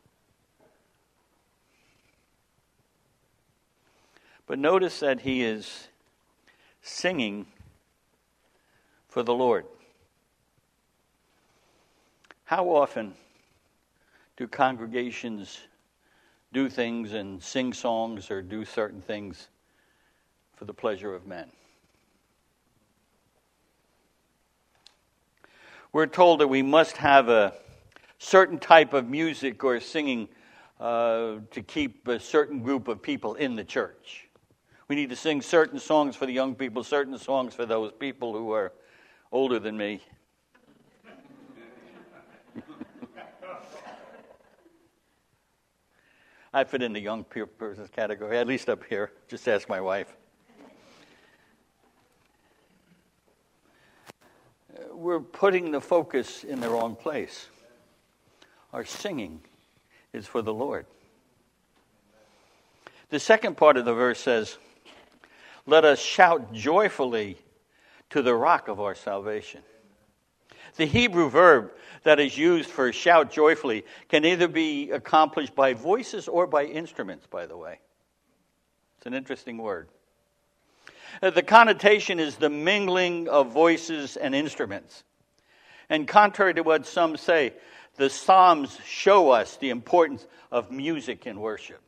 But 4.47 4.59
notice 4.59 5.01
that 5.01 5.21
he 5.21 5.43
is 5.43 5.89
singing 6.83 7.47
for 9.09 9.23
the 9.23 9.35
Lord. 9.35 9.67
How 12.45 12.69
often 12.69 13.15
do 14.37 14.47
congregations 14.47 15.61
do 16.53 16.69
things 16.69 17.13
and 17.13 17.43
sing 17.43 17.73
songs 17.73 18.31
or 18.31 18.43
do 18.43 18.65
certain 18.65 19.01
things 19.01 19.49
for 20.57 20.65
the 20.65 20.75
pleasure 20.75 21.15
of 21.15 21.27
men. 21.27 21.51
We're 25.93 26.07
told 26.07 26.41
that 26.41 26.49
we 26.49 26.63
must 26.63 26.97
have 26.97 27.29
a 27.29 27.55
certain 28.19 28.59
type 28.59 28.95
of 28.95 29.09
music 29.09 29.63
or 29.63 29.79
singing 29.79 30.29
uh, 30.81 31.37
to 31.53 31.63
keep 31.63 32.09
a 32.09 32.19
certain 32.19 32.63
group 32.63 32.89
of 32.89 33.01
people 33.01 33.35
in 33.35 33.55
the 33.55 33.63
church. 33.63 34.29
We 34.89 34.97
need 34.97 35.11
to 35.11 35.17
sing 35.17 35.41
certain 35.41 35.79
songs 35.79 36.17
for 36.17 36.27
the 36.27 36.33
young 36.33 36.57
people, 36.57 36.83
certain 36.83 37.17
songs 37.17 37.55
for 37.55 37.65
those 37.65 37.93
people 37.93 38.33
who 38.33 38.51
are 38.53 38.73
older 39.31 39.59
than 39.59 39.77
me. 39.77 40.01
I 46.53 46.65
fit 46.65 46.83
in 46.83 46.93
the 46.93 47.01
young 47.01 47.25
person's 47.25 47.91
category, 47.91 48.37
at 48.37 48.47
least 48.47 48.69
up 48.69 48.85
here. 48.85 49.13
Just 49.29 49.49
ask 49.49 49.69
my 49.69 49.81
wife. 49.81 50.17
We're 54.93 55.21
putting 55.21 55.71
the 55.71 55.81
focus 55.81 56.45
in 56.45 56.61
the 56.61 56.69
wrong 56.69 56.97
place. 56.97 57.49
Our 58.73 58.85
singing 58.85 59.41
is 60.13 60.27
for 60.27 60.43
the 60.43 60.55
Lord. 60.55 60.87
The 63.11 63.21
second 63.21 63.57
part 63.57 63.77
of 63.77 63.85
the 63.85 63.95
verse 63.95 64.21
says, 64.21 64.59
Let 65.67 65.85
us 65.85 66.01
shout 66.01 66.53
joyfully 66.53 67.37
to 68.11 68.23
the 68.23 68.35
rock 68.35 68.69
of 68.69 68.81
our 68.81 68.95
salvation. 68.95 69.63
The 70.77 70.87
Hebrew 70.87 71.31
verb 71.31 71.71
that 72.03 72.19
is 72.19 72.37
used 72.37 72.69
for 72.69 72.93
shout 72.93 73.31
joyfully 73.31 73.85
can 74.09 74.25
either 74.25 74.49
be 74.49 74.91
accomplished 74.91 75.55
by 75.55 75.75
voices 75.75 76.27
or 76.27 76.47
by 76.47 76.65
instruments, 76.65 77.27
by 77.27 77.47
the 77.47 77.57
way. 77.57 77.79
It's 78.99 79.07
an 79.07 79.15
interesting 79.15 79.59
word. 79.59 79.89
Uh, 81.23 81.31
the 81.31 81.43
connotation 81.43 82.19
is 82.21 82.37
the 82.37 82.51
mingling 82.51 83.29
of 83.29 83.53
voices 83.53 84.17
and 84.17 84.35
instruments. 84.35 85.05
And 85.89 86.09
contrary 86.09 86.55
to 86.55 86.63
what 86.63 86.87
some 86.87 87.17
say, 87.17 87.53
the 87.97 88.11
Psalms 88.11 88.79
show 88.85 89.31
us 89.31 89.57
the 89.57 89.71
importance 89.71 90.27
of 90.51 90.71
music 90.71 91.27
in 91.27 91.41
worship. 91.41 91.81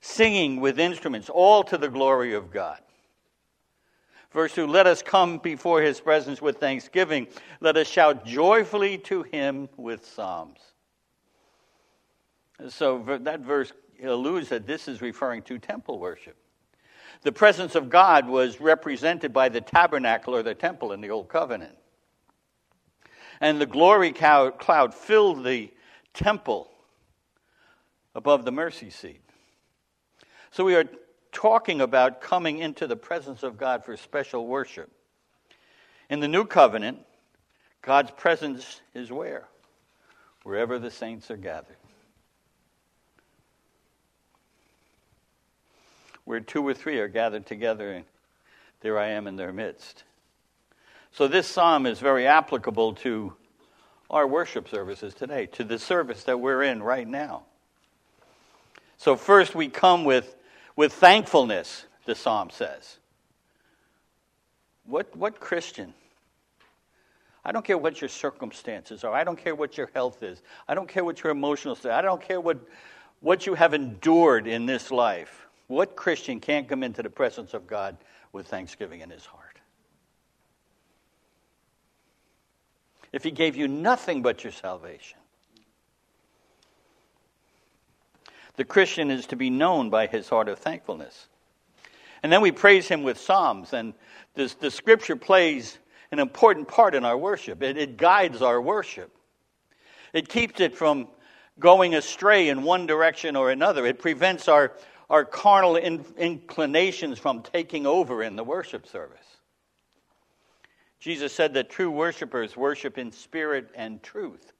Singing 0.00 0.60
with 0.60 0.78
instruments, 0.78 1.28
all 1.28 1.64
to 1.64 1.76
the 1.76 1.88
glory 1.88 2.34
of 2.34 2.52
God. 2.52 2.78
Verse 4.30 4.54
2 4.54 4.66
Let 4.66 4.86
us 4.86 5.02
come 5.02 5.38
before 5.38 5.82
his 5.82 6.00
presence 6.00 6.40
with 6.40 6.58
thanksgiving. 6.58 7.26
Let 7.60 7.76
us 7.76 7.88
shout 7.88 8.24
joyfully 8.24 8.98
to 8.98 9.22
him 9.24 9.68
with 9.76 10.06
psalms. 10.06 10.60
So 12.68 13.18
that 13.22 13.40
verse 13.40 13.72
alludes 14.04 14.48
that 14.50 14.66
this 14.66 14.88
is 14.88 15.00
referring 15.00 15.42
to 15.42 15.58
temple 15.58 15.98
worship. 15.98 16.36
The 17.22 17.32
presence 17.32 17.74
of 17.74 17.90
God 17.90 18.28
was 18.28 18.60
represented 18.60 19.32
by 19.32 19.48
the 19.48 19.60
tabernacle 19.60 20.34
or 20.34 20.42
the 20.42 20.54
temple 20.54 20.92
in 20.92 21.00
the 21.00 21.10
Old 21.10 21.28
Covenant. 21.28 21.76
And 23.40 23.60
the 23.60 23.66
glory 23.66 24.12
cloud 24.12 24.94
filled 24.94 25.44
the 25.44 25.70
temple 26.14 26.70
above 28.14 28.44
the 28.44 28.52
mercy 28.52 28.90
seat. 28.90 29.20
So 30.50 30.64
we 30.64 30.74
are 30.74 30.88
talking 31.32 31.80
about 31.80 32.20
coming 32.20 32.58
into 32.58 32.86
the 32.86 32.96
presence 32.96 33.42
of 33.42 33.58
God 33.58 33.84
for 33.84 33.96
special 33.96 34.46
worship. 34.46 34.90
In 36.10 36.20
the 36.20 36.28
new 36.28 36.44
covenant, 36.44 36.98
God's 37.82 38.10
presence 38.12 38.80
is 38.94 39.12
where? 39.12 39.46
Wherever 40.42 40.78
the 40.78 40.90
saints 40.90 41.30
are 41.30 41.36
gathered. 41.36 41.76
Where 46.28 46.40
two 46.40 46.68
or 46.68 46.74
three 46.74 46.98
are 46.98 47.08
gathered 47.08 47.46
together, 47.46 47.90
and 47.90 48.04
there 48.82 48.98
I 48.98 49.08
am 49.12 49.26
in 49.26 49.36
their 49.36 49.50
midst. 49.50 50.04
So 51.10 51.26
this 51.26 51.46
psalm 51.46 51.86
is 51.86 52.00
very 52.00 52.26
applicable 52.26 52.92
to 52.96 53.32
our 54.10 54.26
worship 54.26 54.68
services 54.68 55.14
today, 55.14 55.46
to 55.46 55.64
the 55.64 55.78
service 55.78 56.24
that 56.24 56.38
we're 56.38 56.62
in 56.62 56.82
right 56.82 57.08
now. 57.08 57.44
So 58.98 59.16
first 59.16 59.54
we 59.54 59.68
come 59.68 60.04
with 60.04 60.36
with 60.76 60.92
thankfulness, 60.92 61.86
the 62.04 62.14
psalm 62.14 62.50
says. 62.50 62.98
What, 64.84 65.16
what 65.16 65.40
Christian? 65.40 65.94
I 67.42 67.52
don't 67.52 67.64
care 67.64 67.78
what 67.78 68.02
your 68.02 68.10
circumstances 68.10 69.02
are. 69.02 69.14
I 69.14 69.24
don't 69.24 69.38
care 69.38 69.54
what 69.54 69.78
your 69.78 69.90
health 69.94 70.22
is. 70.22 70.42
I 70.68 70.74
don't 70.74 70.90
care 70.90 71.06
what 71.06 71.22
your 71.22 71.32
emotional 71.32 71.74
state. 71.74 71.92
I 71.92 72.02
don't 72.02 72.20
care 72.20 72.38
what, 72.38 72.58
what 73.20 73.46
you 73.46 73.54
have 73.54 73.72
endured 73.72 74.46
in 74.46 74.66
this 74.66 74.90
life. 74.90 75.47
What 75.68 75.96
Christian 75.96 76.40
can't 76.40 76.68
come 76.68 76.82
into 76.82 77.02
the 77.02 77.10
presence 77.10 77.54
of 77.54 77.66
God 77.66 77.96
with 78.32 78.48
thanksgiving 78.48 79.00
in 79.00 79.10
his 79.10 79.24
heart? 79.24 79.44
If 83.12 83.24
he 83.24 83.30
gave 83.30 83.56
you 83.56 83.68
nothing 83.68 84.20
but 84.20 84.44
your 84.44 84.52
salvation, 84.52 85.18
The 88.58 88.64
Christian 88.64 89.12
is 89.12 89.26
to 89.26 89.36
be 89.36 89.50
known 89.50 89.88
by 89.88 90.08
his 90.08 90.28
heart 90.28 90.48
of 90.48 90.58
thankfulness. 90.58 91.28
And 92.24 92.32
then 92.32 92.40
we 92.40 92.50
praise 92.50 92.88
him 92.88 93.04
with 93.04 93.16
psalms, 93.16 93.72
and 93.72 93.94
this, 94.34 94.54
the 94.54 94.72
scripture 94.72 95.14
plays 95.14 95.78
an 96.10 96.18
important 96.18 96.66
part 96.66 96.96
in 96.96 97.04
our 97.04 97.16
worship. 97.16 97.62
It, 97.62 97.78
it 97.78 97.96
guides 97.96 98.42
our 98.42 98.60
worship, 98.60 99.16
it 100.12 100.28
keeps 100.28 100.58
it 100.58 100.76
from 100.76 101.06
going 101.60 101.94
astray 101.94 102.48
in 102.48 102.64
one 102.64 102.86
direction 102.86 103.36
or 103.36 103.52
another. 103.52 103.86
It 103.86 104.00
prevents 104.00 104.48
our, 104.48 104.72
our 105.10 105.24
carnal 105.24 105.76
in, 105.76 106.04
inclinations 106.16 107.18
from 107.18 107.42
taking 107.42 107.86
over 107.86 108.22
in 108.22 108.36
the 108.36 108.44
worship 108.44 108.86
service. 108.86 109.18
Jesus 111.00 111.32
said 111.32 111.54
that 111.54 111.70
true 111.70 111.90
worshipers 111.90 112.56
worship 112.56 112.98
in 112.98 113.12
spirit 113.12 113.70
and 113.74 114.02
truth. 114.02 114.52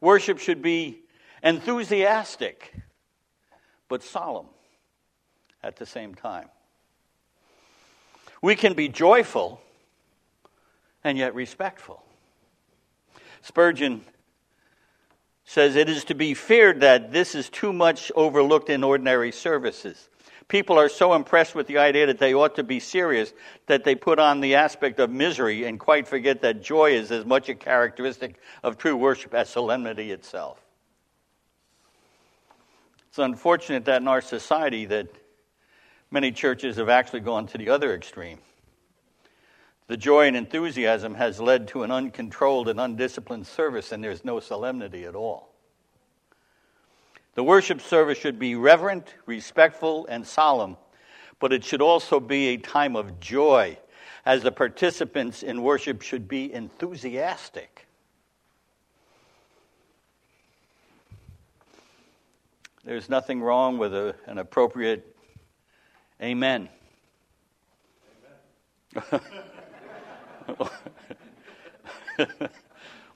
Worship 0.00 0.38
should 0.38 0.62
be 0.62 1.00
enthusiastic, 1.42 2.74
but 3.88 4.02
solemn 4.02 4.46
at 5.62 5.76
the 5.76 5.86
same 5.86 6.14
time. 6.14 6.48
We 8.42 8.56
can 8.56 8.74
be 8.74 8.88
joyful 8.88 9.60
and 11.04 11.16
yet 11.16 11.34
respectful. 11.34 12.02
Spurgeon 13.42 14.04
says 15.52 15.76
it 15.76 15.90
is 15.90 16.04
to 16.04 16.14
be 16.14 16.32
feared 16.32 16.80
that 16.80 17.12
this 17.12 17.34
is 17.34 17.50
too 17.50 17.74
much 17.74 18.10
overlooked 18.16 18.70
in 18.70 18.82
ordinary 18.82 19.30
services. 19.30 20.08
People 20.48 20.78
are 20.78 20.88
so 20.88 21.12
impressed 21.12 21.54
with 21.54 21.66
the 21.66 21.76
idea 21.76 22.06
that 22.06 22.18
they 22.18 22.32
ought 22.32 22.54
to 22.56 22.62
be 22.62 22.80
serious 22.80 23.34
that 23.66 23.84
they 23.84 23.94
put 23.94 24.18
on 24.18 24.40
the 24.40 24.54
aspect 24.54 24.98
of 24.98 25.10
misery 25.10 25.64
and 25.64 25.78
quite 25.78 26.08
forget 26.08 26.40
that 26.40 26.62
joy 26.62 26.92
is 26.92 27.12
as 27.12 27.26
much 27.26 27.50
a 27.50 27.54
characteristic 27.54 28.40
of 28.62 28.78
true 28.78 28.96
worship 28.96 29.34
as 29.34 29.50
solemnity 29.50 30.10
itself. 30.10 30.58
It's 33.10 33.18
unfortunate 33.18 33.84
that 33.84 34.00
in 34.00 34.08
our 34.08 34.22
society 34.22 34.86
that 34.86 35.08
many 36.10 36.32
churches 36.32 36.76
have 36.76 36.88
actually 36.88 37.20
gone 37.20 37.46
to 37.48 37.58
the 37.58 37.68
other 37.68 37.94
extreme. 37.94 38.38
The 39.88 39.96
joy 39.96 40.26
and 40.26 40.36
enthusiasm 40.36 41.14
has 41.16 41.40
led 41.40 41.68
to 41.68 41.82
an 41.82 41.90
uncontrolled 41.90 42.68
and 42.68 42.80
undisciplined 42.80 43.46
service, 43.46 43.92
and 43.92 44.02
there's 44.02 44.24
no 44.24 44.40
solemnity 44.40 45.04
at 45.04 45.14
all. 45.14 45.52
The 47.34 47.42
worship 47.42 47.80
service 47.80 48.18
should 48.18 48.38
be 48.38 48.54
reverent, 48.54 49.14
respectful, 49.26 50.06
and 50.06 50.26
solemn, 50.26 50.76
but 51.40 51.52
it 51.52 51.64
should 51.64 51.82
also 51.82 52.20
be 52.20 52.48
a 52.48 52.56
time 52.56 52.94
of 52.94 53.20
joy, 53.20 53.78
as 54.24 54.42
the 54.42 54.52
participants 54.52 55.42
in 55.42 55.62
worship 55.62 56.02
should 56.02 56.28
be 56.28 56.52
enthusiastic. 56.52 57.86
There's 62.84 63.08
nothing 63.08 63.40
wrong 63.40 63.78
with 63.78 63.94
a, 63.94 64.14
an 64.26 64.38
appropriate 64.38 65.16
amen. 66.20 66.68
amen. 68.96 69.20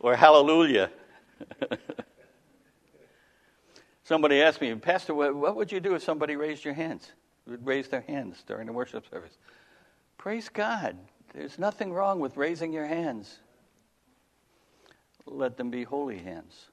or 0.01 0.17
hallelujah. 0.17 0.91
somebody 4.03 4.41
asked 4.43 4.61
me, 4.61 4.75
Pastor, 4.77 5.15
what 5.15 5.57
would 5.57 5.73
you 5.73 5.81
do 5.81 5.95
if 5.95 6.03
somebody 6.03 6.37
raised 6.37 6.65
your 6.65 6.75
hands? 6.75 7.13
Would 7.47 7.67
raise 7.67 7.89
their 7.89 8.01
hands 8.03 8.43
during 8.47 8.67
the 8.67 8.73
worship 8.73 9.09
service? 9.09 9.39
Praise 10.19 10.49
God. 10.49 10.97
There's 11.33 11.59
nothing 11.59 11.93
wrong 11.93 12.21
with 12.21 12.37
raising 12.37 12.73
your 12.73 12.87
hands. 12.87 13.39
Let 15.27 15.57
them 15.57 15.71
be 15.71 15.85
holy 15.85 16.19
hands. 16.19 16.67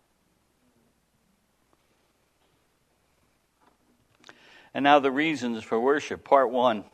And 4.73 4.83
now 4.83 4.99
the 4.99 5.11
reasons 5.11 5.63
for 5.63 5.79
worship. 5.79 6.23
Part 6.23 6.49
one 6.49 6.85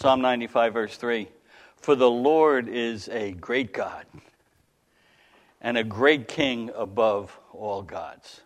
Psalm 0.00 0.20
95, 0.20 0.74
verse 0.74 0.96
3. 0.96 1.26
For 1.74 1.96
the 1.96 2.08
Lord 2.08 2.68
is 2.68 3.08
a 3.08 3.32
great 3.32 3.72
God 3.72 4.06
and 5.60 5.76
a 5.76 5.82
great 5.82 6.28
king 6.28 6.70
above 6.76 7.36
all 7.52 7.82
gods. 7.82 8.42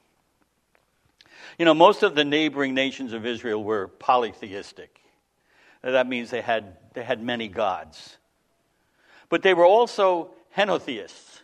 You 1.58 1.66
know, 1.66 1.74
most 1.74 2.02
of 2.02 2.14
the 2.14 2.24
neighboring 2.24 2.72
nations 2.72 3.12
of 3.12 3.26
Israel 3.26 3.62
were 3.62 3.88
polytheistic. 3.88 4.98
That 5.82 6.06
means 6.06 6.30
they 6.30 6.40
had, 6.40 6.78
they 6.94 7.02
had 7.02 7.22
many 7.22 7.48
gods. 7.48 8.16
But 9.28 9.42
they 9.42 9.52
were 9.52 9.66
also 9.66 10.30
henotheists. 10.56 11.42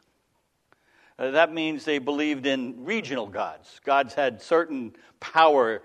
Uh, 1.18 1.32
that 1.32 1.52
means 1.52 1.84
they 1.84 1.98
believed 1.98 2.46
in 2.46 2.86
regional 2.86 3.26
gods. 3.26 3.78
Gods 3.84 4.14
had 4.14 4.40
certain 4.40 4.94
power, 5.20 5.82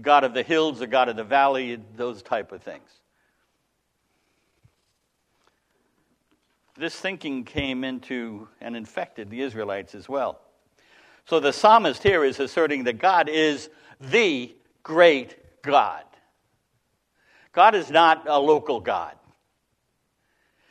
God 0.00 0.24
of 0.24 0.32
the 0.32 0.42
hills, 0.42 0.78
the 0.78 0.86
God 0.86 1.10
of 1.10 1.16
the 1.16 1.24
valley, 1.24 1.78
those 1.94 2.22
type 2.22 2.52
of 2.52 2.62
things. 2.62 2.88
This 6.78 6.94
thinking 6.94 7.44
came 7.44 7.84
into 7.84 8.48
and 8.60 8.76
infected 8.76 9.30
the 9.30 9.40
Israelites 9.40 9.94
as 9.94 10.08
well. 10.08 10.40
So 11.24 11.40
the 11.40 11.52
psalmist 11.52 12.02
here 12.02 12.22
is 12.22 12.38
asserting 12.38 12.84
that 12.84 12.98
God 12.98 13.28
is 13.28 13.70
the 14.00 14.54
great 14.82 15.36
God. 15.62 16.04
God 17.52 17.74
is 17.74 17.90
not 17.90 18.28
a 18.28 18.38
local 18.38 18.80
God. 18.80 19.16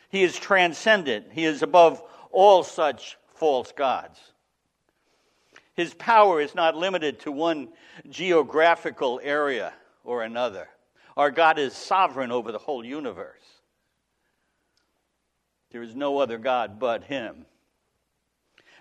He 0.09 0.23
is 0.23 0.37
transcendent. 0.37 1.27
He 1.31 1.43
is 1.43 1.63
above 1.63 2.01
all 2.31 2.63
such 2.63 3.17
false 3.33 3.71
gods. 3.71 4.19
His 5.73 5.93
power 5.93 6.39
is 6.39 6.55
not 6.55 6.77
limited 6.77 7.19
to 7.21 7.31
one 7.31 7.69
geographical 8.09 9.19
area 9.21 9.73
or 10.03 10.23
another. 10.23 10.69
Our 11.17 11.31
God 11.31 11.59
is 11.59 11.73
sovereign 11.73 12.31
over 12.31 12.51
the 12.51 12.59
whole 12.59 12.85
universe. 12.85 13.43
There 15.75 15.83
is 15.83 15.93
no 15.93 16.19
other 16.19 16.37
God 16.37 16.79
but 16.79 17.03
Him. 17.03 17.45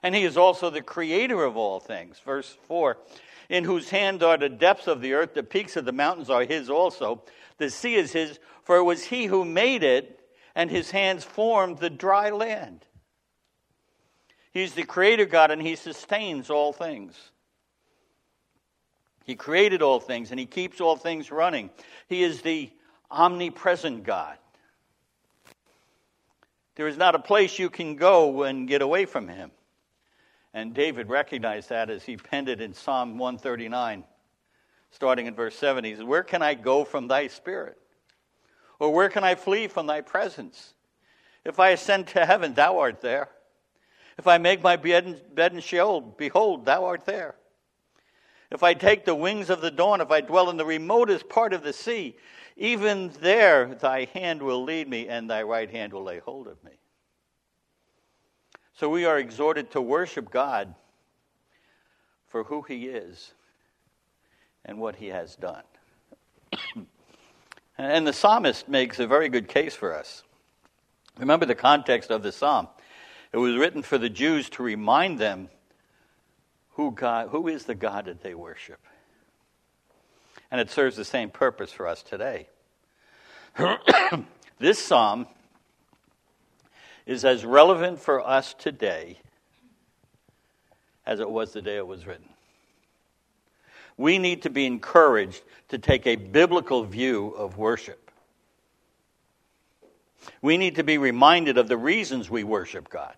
And 0.00 0.14
He 0.14 0.22
is 0.22 0.36
also 0.36 0.70
the 0.70 0.80
creator 0.80 1.42
of 1.42 1.56
all 1.56 1.80
things. 1.80 2.20
Verse 2.20 2.56
4 2.68 2.96
In 3.48 3.64
whose 3.64 3.90
hand 3.90 4.22
are 4.22 4.38
the 4.38 4.48
depths 4.48 4.86
of 4.86 5.00
the 5.00 5.14
earth, 5.14 5.34
the 5.34 5.42
peaks 5.42 5.74
of 5.76 5.86
the 5.86 5.90
mountains 5.90 6.30
are 6.30 6.44
His 6.44 6.70
also. 6.70 7.24
The 7.58 7.68
sea 7.68 7.96
is 7.96 8.12
His, 8.12 8.38
for 8.62 8.76
it 8.76 8.84
was 8.84 9.06
He 9.06 9.24
who 9.24 9.44
made 9.44 9.82
it, 9.82 10.20
and 10.54 10.70
His 10.70 10.92
hands 10.92 11.24
formed 11.24 11.78
the 11.78 11.90
dry 11.90 12.30
land. 12.30 12.84
He's 14.52 14.74
the 14.74 14.84
creator 14.84 15.26
God, 15.26 15.50
and 15.50 15.60
He 15.60 15.74
sustains 15.74 16.48
all 16.48 16.72
things. 16.72 17.16
He 19.24 19.34
created 19.34 19.82
all 19.82 19.98
things, 19.98 20.30
and 20.30 20.38
He 20.38 20.46
keeps 20.46 20.80
all 20.80 20.94
things 20.94 21.32
running. 21.32 21.70
He 22.06 22.22
is 22.22 22.42
the 22.42 22.70
omnipresent 23.10 24.04
God. 24.04 24.38
There 26.76 26.88
is 26.88 26.96
not 26.96 27.14
a 27.14 27.20
place 27.20 27.58
you 27.58 27.70
can 27.70 27.96
go 27.96 28.42
and 28.42 28.66
get 28.66 28.82
away 28.82 29.04
from 29.04 29.28
him. 29.28 29.50
And 30.52 30.74
David 30.74 31.08
recognized 31.08 31.68
that 31.68 31.90
as 31.90 32.04
he 32.04 32.16
penned 32.16 32.48
it 32.48 32.60
in 32.60 32.74
Psalm 32.74 33.18
139, 33.18 34.04
starting 34.90 35.26
in 35.26 35.34
verse 35.34 35.56
7. 35.56 35.84
He 35.84 35.94
says, 35.94 36.04
Where 36.04 36.22
can 36.22 36.42
I 36.42 36.54
go 36.54 36.84
from 36.84 37.08
thy 37.08 37.26
spirit? 37.26 37.78
Or 38.78 38.92
where 38.92 39.08
can 39.08 39.24
I 39.24 39.34
flee 39.34 39.68
from 39.68 39.86
thy 39.86 40.00
presence? 40.00 40.74
If 41.44 41.60
I 41.60 41.70
ascend 41.70 42.08
to 42.08 42.24
heaven, 42.24 42.54
thou 42.54 42.78
art 42.78 43.00
there. 43.00 43.28
If 44.16 44.26
I 44.26 44.38
make 44.38 44.62
my 44.62 44.76
bed 44.76 45.06
in, 45.06 45.20
bed 45.34 45.52
in 45.52 45.60
Sheol, 45.60 46.00
behold, 46.00 46.64
thou 46.64 46.84
art 46.84 47.04
there. 47.04 47.34
If 48.50 48.62
I 48.62 48.74
take 48.74 49.04
the 49.04 49.14
wings 49.14 49.50
of 49.50 49.60
the 49.60 49.70
dawn, 49.70 50.00
if 50.00 50.10
I 50.10 50.20
dwell 50.20 50.50
in 50.50 50.56
the 50.56 50.64
remotest 50.64 51.28
part 51.28 51.52
of 51.52 51.62
the 51.62 51.72
sea, 51.72 52.16
even 52.56 53.10
there 53.20 53.74
thy 53.74 54.06
hand 54.06 54.42
will 54.42 54.62
lead 54.62 54.88
me, 54.88 55.08
and 55.08 55.28
thy 55.28 55.42
right 55.42 55.70
hand 55.70 55.92
will 55.92 56.04
lay 56.04 56.18
hold 56.20 56.46
of 56.46 56.62
me. 56.62 56.72
So 58.74 58.88
we 58.88 59.04
are 59.04 59.18
exhorted 59.18 59.70
to 59.72 59.80
worship 59.80 60.30
God 60.30 60.74
for 62.26 62.44
who 62.44 62.62
he 62.62 62.86
is 62.86 63.32
and 64.64 64.78
what 64.78 64.96
he 64.96 65.08
has 65.08 65.36
done. 65.36 65.62
and 67.78 68.06
the 68.06 68.12
psalmist 68.12 68.68
makes 68.68 68.98
a 68.98 69.06
very 69.06 69.28
good 69.28 69.48
case 69.48 69.74
for 69.74 69.94
us. 69.94 70.22
Remember 71.18 71.46
the 71.46 71.54
context 71.54 72.10
of 72.10 72.22
the 72.22 72.32
psalm. 72.32 72.68
It 73.32 73.38
was 73.38 73.56
written 73.56 73.82
for 73.82 73.98
the 73.98 74.08
Jews 74.08 74.48
to 74.50 74.62
remind 74.62 75.18
them 75.18 75.48
who 76.70 76.90
God 76.90 77.28
who 77.28 77.46
is 77.48 77.64
the 77.64 77.74
God 77.74 78.06
that 78.06 78.22
they 78.22 78.34
worship. 78.34 78.80
And 80.50 80.60
it 80.60 80.70
serves 80.70 80.96
the 80.96 81.04
same 81.04 81.30
purpose 81.30 81.72
for 81.72 81.86
us 81.86 82.02
today. 82.02 82.48
this 84.58 84.78
psalm 84.78 85.26
is 87.06 87.24
as 87.24 87.44
relevant 87.44 87.98
for 87.98 88.26
us 88.26 88.54
today 88.54 89.18
as 91.06 91.20
it 91.20 91.30
was 91.30 91.52
the 91.52 91.62
day 91.62 91.76
it 91.76 91.86
was 91.86 92.06
written. 92.06 92.28
We 93.96 94.18
need 94.18 94.42
to 94.42 94.50
be 94.50 94.66
encouraged 94.66 95.42
to 95.68 95.78
take 95.78 96.06
a 96.06 96.16
biblical 96.16 96.84
view 96.84 97.28
of 97.28 97.58
worship. 97.58 98.10
We 100.40 100.56
need 100.56 100.76
to 100.76 100.82
be 100.82 100.98
reminded 100.98 101.58
of 101.58 101.68
the 101.68 101.76
reasons 101.76 102.30
we 102.30 102.44
worship 102.44 102.88
God. 102.88 103.14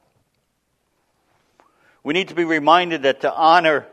We 2.02 2.12
need 2.12 2.28
to 2.28 2.34
be 2.34 2.44
reminded 2.44 3.02
that 3.02 3.22
to 3.22 3.34
honor 3.34 3.86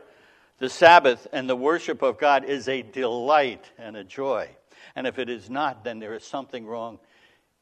the 0.64 0.70
Sabbath 0.70 1.26
and 1.30 1.46
the 1.46 1.54
worship 1.54 2.00
of 2.00 2.16
God 2.16 2.46
is 2.46 2.68
a 2.68 2.80
delight 2.80 3.70
and 3.76 3.98
a 3.98 4.02
joy. 4.02 4.48
And 4.96 5.06
if 5.06 5.18
it 5.18 5.28
is 5.28 5.50
not, 5.50 5.84
then 5.84 5.98
there 5.98 6.14
is 6.14 6.24
something 6.24 6.64
wrong 6.64 6.98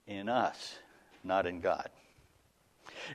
in 0.06 0.28
us, 0.28 0.76
not 1.24 1.44
in 1.44 1.60
God. 1.60 1.88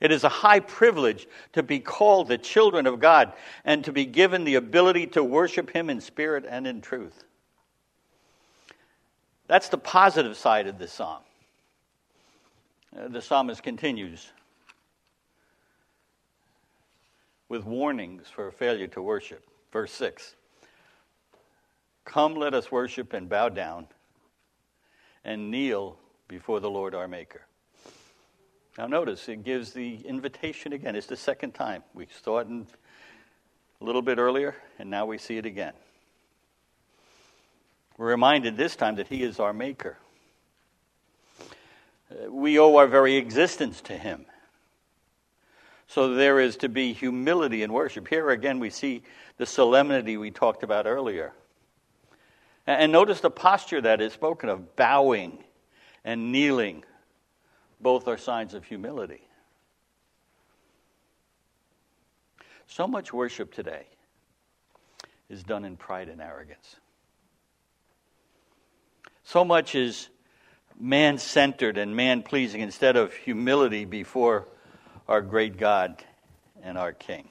It 0.01 0.11
is 0.11 0.25
a 0.25 0.29
high 0.29 0.59
privilege 0.59 1.25
to 1.53 1.63
be 1.63 1.79
called 1.79 2.27
the 2.27 2.37
children 2.37 2.85
of 2.85 2.99
God 2.99 3.31
and 3.63 3.81
to 3.85 3.93
be 3.93 4.03
given 4.03 4.43
the 4.43 4.55
ability 4.55 5.07
to 5.07 5.23
worship 5.23 5.69
Him 5.69 5.89
in 5.89 6.01
spirit 6.01 6.43
and 6.45 6.67
in 6.67 6.81
truth. 6.81 7.23
That's 9.47 9.69
the 9.69 9.77
positive 9.77 10.35
side 10.35 10.67
of 10.67 10.77
this 10.77 10.91
psalm. 10.91 11.21
Uh, 12.93 13.07
the 13.07 13.21
psalmist 13.21 13.63
continues 13.63 14.33
with 17.47 17.63
warnings 17.63 18.27
for 18.27 18.51
failure 18.51 18.87
to 18.87 19.01
worship. 19.01 19.45
Verse 19.71 19.91
6 19.93 20.35
Come, 22.05 22.35
let 22.35 22.53
us 22.53 22.71
worship 22.71 23.13
and 23.13 23.27
bow 23.27 23.49
down 23.49 23.87
and 25.23 25.51
kneel 25.51 25.97
before 26.27 26.59
the 26.59 26.69
Lord 26.69 26.95
our 26.95 27.07
Maker. 27.07 27.41
Now, 28.77 28.87
notice 28.87 29.27
it 29.27 29.43
gives 29.43 29.73
the 29.73 29.97
invitation 30.05 30.71
again. 30.71 30.95
It's 30.95 31.07
the 31.07 31.17
second 31.17 31.53
time. 31.53 31.83
We 31.93 32.07
saw 32.23 32.39
it 32.39 32.47
a 32.47 33.83
little 33.83 34.03
bit 34.03 34.19
earlier, 34.19 34.55
and 34.77 34.89
now 34.89 35.05
we 35.05 35.17
see 35.17 35.37
it 35.37 35.45
again. 35.45 35.73
We're 37.97 38.07
reminded 38.07 38.55
this 38.55 38.75
time 38.75 38.95
that 38.95 39.07
He 39.07 39.23
is 39.23 39.39
our 39.39 39.53
Maker. 39.53 39.97
Uh, 42.09 42.31
we 42.31 42.59
owe 42.59 42.75
our 42.75 42.87
very 42.87 43.15
existence 43.15 43.81
to 43.81 43.97
Him. 43.97 44.25
So 45.87 46.13
there 46.13 46.39
is 46.39 46.57
to 46.57 46.69
be 46.69 46.93
humility 46.93 47.63
in 47.63 47.71
worship. 47.71 48.07
Here 48.07 48.29
again, 48.29 48.59
we 48.59 48.69
see 48.69 49.03
the 49.37 49.45
solemnity 49.45 50.17
we 50.17 50.31
talked 50.31 50.63
about 50.63 50.85
earlier. 50.85 51.33
And 52.65 52.91
notice 52.91 53.21
the 53.21 53.31
posture 53.31 53.79
that 53.79 54.01
is 54.01 54.11
spoken 54.11 54.49
of 54.49 54.75
bowing 54.75 55.43
and 56.03 56.33
kneeling. 56.33 56.83
Both 57.79 58.09
are 58.09 58.17
signs 58.17 58.53
of 58.53 58.65
humility. 58.65 59.21
So 62.67 62.85
much 62.85 63.13
worship 63.13 63.53
today 63.53 63.85
is 65.29 65.43
done 65.43 65.63
in 65.63 65.77
pride 65.77 66.09
and 66.09 66.21
arrogance. 66.21 66.75
So 69.23 69.45
much 69.45 69.73
is 69.73 70.09
man 70.77 71.17
centered 71.17 71.77
and 71.77 71.95
man 71.95 72.23
pleasing 72.23 72.59
instead 72.59 72.97
of 72.97 73.13
humility 73.13 73.85
before 73.85 74.47
our 75.07 75.21
great 75.21 75.57
God 75.57 76.03
and 76.61 76.77
our 76.77 76.93
King. 76.93 77.29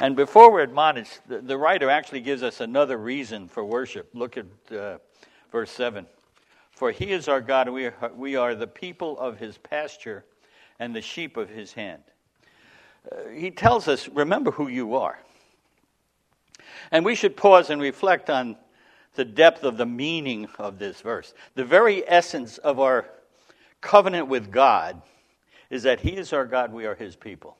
And 0.00 0.14
before 0.14 0.52
we're 0.52 0.60
admonished, 0.60 1.20
the, 1.26 1.40
the, 1.40 1.56
writer 1.56 1.88
actually 1.88 2.20
gives 2.20 2.42
us 2.42 2.60
another 2.60 2.98
reason 2.98 3.48
for 3.48 3.64
worship. 3.64 4.10
Look 4.12 4.36
at 4.36 4.46
uh, 4.70 4.98
verse 5.50 5.70
7. 5.70 6.06
For 6.70 6.90
he 6.90 7.12
is 7.12 7.28
our 7.28 7.40
God, 7.40 7.68
and 7.68 7.74
we 7.74 7.86
are, 7.86 8.12
we 8.14 8.36
are 8.36 8.54
the 8.54 8.66
people 8.66 9.18
of 9.18 9.38
his 9.38 9.56
pasture 9.56 10.26
and 10.78 10.94
the 10.94 11.00
sheep 11.00 11.38
of 11.38 11.48
his 11.48 11.72
hand. 11.72 12.02
Uh, 13.10 13.30
he 13.30 13.50
tells 13.50 13.88
us, 13.88 14.08
remember 14.08 14.50
who 14.50 14.68
you 14.68 14.96
are. 14.96 15.18
And 16.90 17.02
we 17.02 17.14
should 17.14 17.34
pause 17.34 17.70
and 17.70 17.80
reflect 17.80 18.28
on 18.28 18.56
the 19.14 19.24
depth 19.24 19.64
of 19.64 19.78
the 19.78 19.86
meaning 19.86 20.46
of 20.58 20.78
this 20.78 21.00
verse. 21.00 21.32
The 21.54 21.64
very 21.64 22.06
essence 22.06 22.58
of 22.58 22.78
our 22.78 23.08
covenant 23.80 24.28
with 24.28 24.50
God 24.50 25.00
is 25.70 25.84
that 25.84 26.00
He 26.00 26.16
is 26.16 26.32
our 26.32 26.46
God, 26.46 26.72
we 26.72 26.86
are 26.86 26.94
His 26.94 27.16
people. 27.16 27.56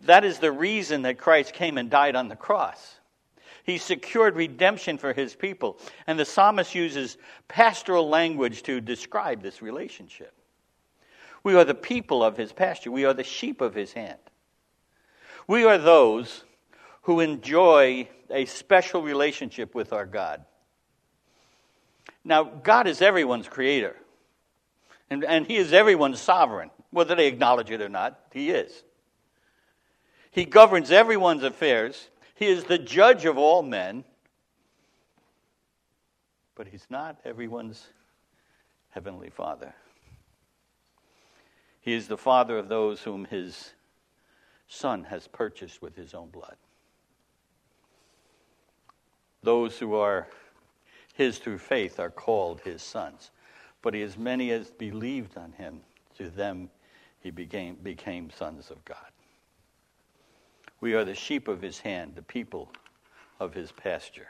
That 0.00 0.24
is 0.24 0.38
the 0.38 0.52
reason 0.52 1.02
that 1.02 1.18
Christ 1.18 1.52
came 1.52 1.76
and 1.76 1.90
died 1.90 2.14
on 2.14 2.28
the 2.28 2.36
cross. 2.36 2.96
He 3.64 3.78
secured 3.78 4.36
redemption 4.36 4.96
for 4.96 5.12
His 5.12 5.34
people. 5.34 5.78
And 6.06 6.18
the 6.18 6.24
psalmist 6.24 6.74
uses 6.74 7.18
pastoral 7.48 8.08
language 8.08 8.62
to 8.64 8.80
describe 8.80 9.42
this 9.42 9.60
relationship. 9.60 10.32
We 11.42 11.54
are 11.54 11.64
the 11.64 11.74
people 11.74 12.22
of 12.22 12.36
His 12.36 12.52
pasture, 12.52 12.90
we 12.90 13.04
are 13.04 13.14
the 13.14 13.24
sheep 13.24 13.60
of 13.60 13.74
His 13.74 13.92
hand. 13.92 14.18
We 15.46 15.64
are 15.64 15.78
those 15.78 16.44
who 17.02 17.20
enjoy 17.20 18.08
a 18.30 18.44
special 18.44 19.02
relationship 19.02 19.74
with 19.74 19.92
our 19.92 20.04
God. 20.04 20.44
Now, 22.22 22.44
God 22.44 22.86
is 22.86 23.00
everyone's 23.00 23.48
creator. 23.48 23.96
And, 25.10 25.24
and 25.24 25.46
he 25.46 25.56
is 25.56 25.72
everyone's 25.72 26.20
sovereign, 26.20 26.70
whether 26.90 27.14
they 27.14 27.26
acknowledge 27.26 27.70
it 27.70 27.80
or 27.80 27.88
not, 27.88 28.18
he 28.32 28.50
is. 28.50 28.84
He 30.30 30.44
governs 30.44 30.90
everyone's 30.90 31.42
affairs. 31.42 32.08
He 32.34 32.46
is 32.46 32.64
the 32.64 32.78
judge 32.78 33.24
of 33.24 33.38
all 33.38 33.62
men. 33.62 34.04
But 36.54 36.68
he's 36.68 36.86
not 36.90 37.18
everyone's 37.24 37.86
heavenly 38.90 39.30
father. 39.30 39.74
He 41.80 41.94
is 41.94 42.08
the 42.08 42.18
father 42.18 42.58
of 42.58 42.68
those 42.68 43.02
whom 43.02 43.24
his 43.24 43.72
son 44.68 45.04
has 45.04 45.26
purchased 45.26 45.80
with 45.80 45.96
his 45.96 46.12
own 46.12 46.28
blood. 46.28 46.56
Those 49.42 49.78
who 49.78 49.94
are 49.94 50.28
his 51.14 51.38
through 51.38 51.58
faith 51.58 51.98
are 51.98 52.10
called 52.10 52.60
his 52.60 52.82
sons. 52.82 53.30
But 53.82 53.94
as 53.94 54.18
many 54.18 54.50
as 54.50 54.70
believed 54.70 55.36
on 55.36 55.52
him, 55.52 55.80
to 56.16 56.30
them 56.30 56.70
he 57.20 57.30
became, 57.30 57.76
became 57.76 58.30
sons 58.30 58.70
of 58.70 58.84
God. 58.84 58.96
We 60.80 60.94
are 60.94 61.04
the 61.04 61.14
sheep 61.14 61.48
of 61.48 61.62
his 61.62 61.78
hand, 61.80 62.12
the 62.14 62.22
people 62.22 62.70
of 63.40 63.54
his 63.54 63.72
pasture. 63.72 64.28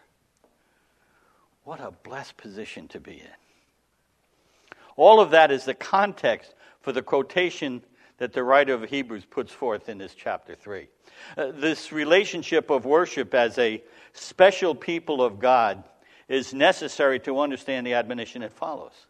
What 1.65 1.81
a 1.81 1.91
blessed 1.91 2.37
position 2.37 2.89
to 2.89 3.01
be 3.01 3.21
in. 3.21 4.77
All 4.97 5.21
of 5.21 5.31
that 5.31 5.51
is 5.51 5.65
the 5.65 5.75
context 5.75 6.55
for 6.81 6.93
the 6.93 7.03
quotation 7.03 7.83
that 8.17 8.33
the 8.33 8.43
writer 8.43 8.75
of 8.75 8.83
Hebrews 8.83 9.25
puts 9.25 9.53
forth 9.53 9.89
in 9.89 9.99
this 9.99 10.15
chapter 10.15 10.55
3. 10.55 10.89
Uh, 11.37 11.53
this 11.53 11.93
relationship 11.93 12.71
of 12.71 12.85
worship 12.85 13.33
as 13.35 13.59
a 13.59 13.83
special 14.13 14.75
people 14.75 15.23
of 15.23 15.39
God 15.39 15.85
is 16.29 16.53
necessary 16.53 17.21
to 17.21 17.39
understand 17.39 17.87
the 17.87 17.95
admonition 17.95 18.43
that 18.43 18.53
follows. 18.53 19.07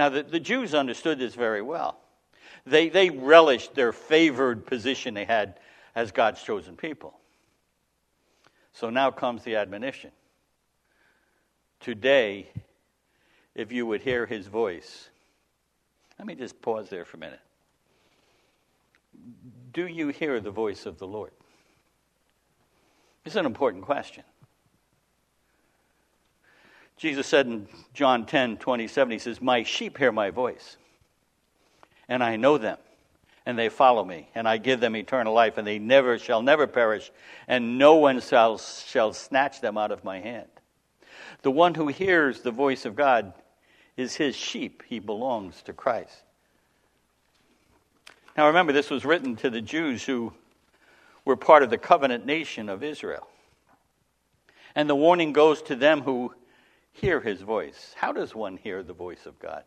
Now, 0.00 0.08
the, 0.08 0.22
the 0.22 0.40
Jews 0.40 0.72
understood 0.72 1.18
this 1.18 1.34
very 1.34 1.60
well. 1.60 1.98
They, 2.64 2.88
they 2.88 3.10
relished 3.10 3.74
their 3.74 3.92
favored 3.92 4.64
position 4.64 5.12
they 5.12 5.26
had 5.26 5.60
as 5.94 6.10
God's 6.10 6.42
chosen 6.42 6.74
people. 6.74 7.12
So 8.72 8.88
now 8.88 9.10
comes 9.10 9.42
the 9.42 9.56
admonition. 9.56 10.10
Today, 11.80 12.48
if 13.54 13.72
you 13.72 13.84
would 13.84 14.00
hear 14.00 14.24
his 14.24 14.46
voice, 14.46 15.10
let 16.18 16.26
me 16.26 16.34
just 16.34 16.62
pause 16.62 16.88
there 16.88 17.04
for 17.04 17.18
a 17.18 17.20
minute. 17.20 17.40
Do 19.70 19.86
you 19.86 20.08
hear 20.08 20.40
the 20.40 20.50
voice 20.50 20.86
of 20.86 20.96
the 20.96 21.06
Lord? 21.06 21.32
It's 23.26 23.36
an 23.36 23.44
important 23.44 23.84
question. 23.84 24.24
Jesus 27.00 27.26
said 27.26 27.46
in 27.46 27.66
John 27.94 28.26
10 28.26 28.58
27, 28.58 29.10
He 29.10 29.18
says, 29.18 29.40
My 29.40 29.62
sheep 29.62 29.96
hear 29.96 30.12
my 30.12 30.28
voice, 30.28 30.76
and 32.10 32.22
I 32.22 32.36
know 32.36 32.58
them, 32.58 32.76
and 33.46 33.58
they 33.58 33.70
follow 33.70 34.04
me, 34.04 34.28
and 34.34 34.46
I 34.46 34.58
give 34.58 34.80
them 34.80 34.94
eternal 34.94 35.32
life, 35.32 35.56
and 35.56 35.66
they 35.66 35.78
never 35.78 36.18
shall 36.18 36.42
never 36.42 36.66
perish, 36.66 37.10
and 37.48 37.78
no 37.78 37.94
one 37.94 38.20
shall, 38.20 38.58
shall 38.58 39.14
snatch 39.14 39.62
them 39.62 39.78
out 39.78 39.92
of 39.92 40.04
my 40.04 40.20
hand. 40.20 40.48
The 41.40 41.50
one 41.50 41.74
who 41.74 41.88
hears 41.88 42.42
the 42.42 42.50
voice 42.50 42.84
of 42.84 42.96
God 42.96 43.32
is 43.96 44.16
his 44.16 44.36
sheep, 44.36 44.82
he 44.86 44.98
belongs 44.98 45.62
to 45.62 45.72
Christ. 45.72 46.22
Now 48.36 48.48
remember, 48.48 48.74
this 48.74 48.90
was 48.90 49.06
written 49.06 49.36
to 49.36 49.48
the 49.48 49.62
Jews 49.62 50.04
who 50.04 50.34
were 51.24 51.36
part 51.36 51.62
of 51.62 51.70
the 51.70 51.78
covenant 51.78 52.26
nation 52.26 52.68
of 52.68 52.82
Israel. 52.82 53.26
And 54.74 54.88
the 54.88 54.94
warning 54.94 55.32
goes 55.32 55.62
to 55.62 55.74
them 55.74 56.02
who 56.02 56.34
hear 56.92 57.20
his 57.20 57.42
voice. 57.42 57.94
How 57.96 58.12
does 58.12 58.34
one 58.34 58.56
hear 58.56 58.82
the 58.82 58.92
voice 58.92 59.26
of 59.26 59.38
God? 59.38 59.64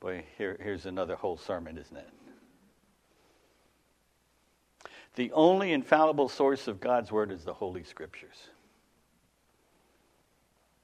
Boy, 0.00 0.24
here, 0.38 0.56
here's 0.62 0.86
another 0.86 1.16
whole 1.16 1.36
sermon, 1.36 1.76
isn't 1.76 1.96
it? 1.96 2.08
The 5.16 5.32
only 5.32 5.72
infallible 5.72 6.28
source 6.28 6.68
of 6.68 6.80
God's 6.80 7.10
word 7.10 7.32
is 7.32 7.44
the 7.44 7.52
Holy 7.52 7.84
Scriptures. 7.84 8.48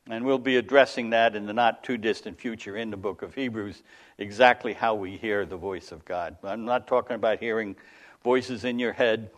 And 0.08 0.24
we'll 0.24 0.38
be 0.38 0.56
addressing 0.56 1.10
that 1.10 1.34
in 1.34 1.46
the 1.46 1.52
not 1.52 1.82
too 1.82 1.96
distant 1.96 2.38
future 2.38 2.76
in 2.76 2.90
the 2.90 2.96
book 2.96 3.22
of 3.22 3.34
Hebrews, 3.34 3.82
exactly 4.18 4.72
how 4.72 4.94
we 4.94 5.16
hear 5.16 5.44
the 5.44 5.56
voice 5.56 5.90
of 5.90 6.04
God. 6.04 6.36
I'm 6.44 6.64
not 6.64 6.86
talking 6.86 7.16
about 7.16 7.40
hearing 7.40 7.74
voices 8.22 8.64
in 8.64 8.78
your 8.78 8.92
head 8.92 9.30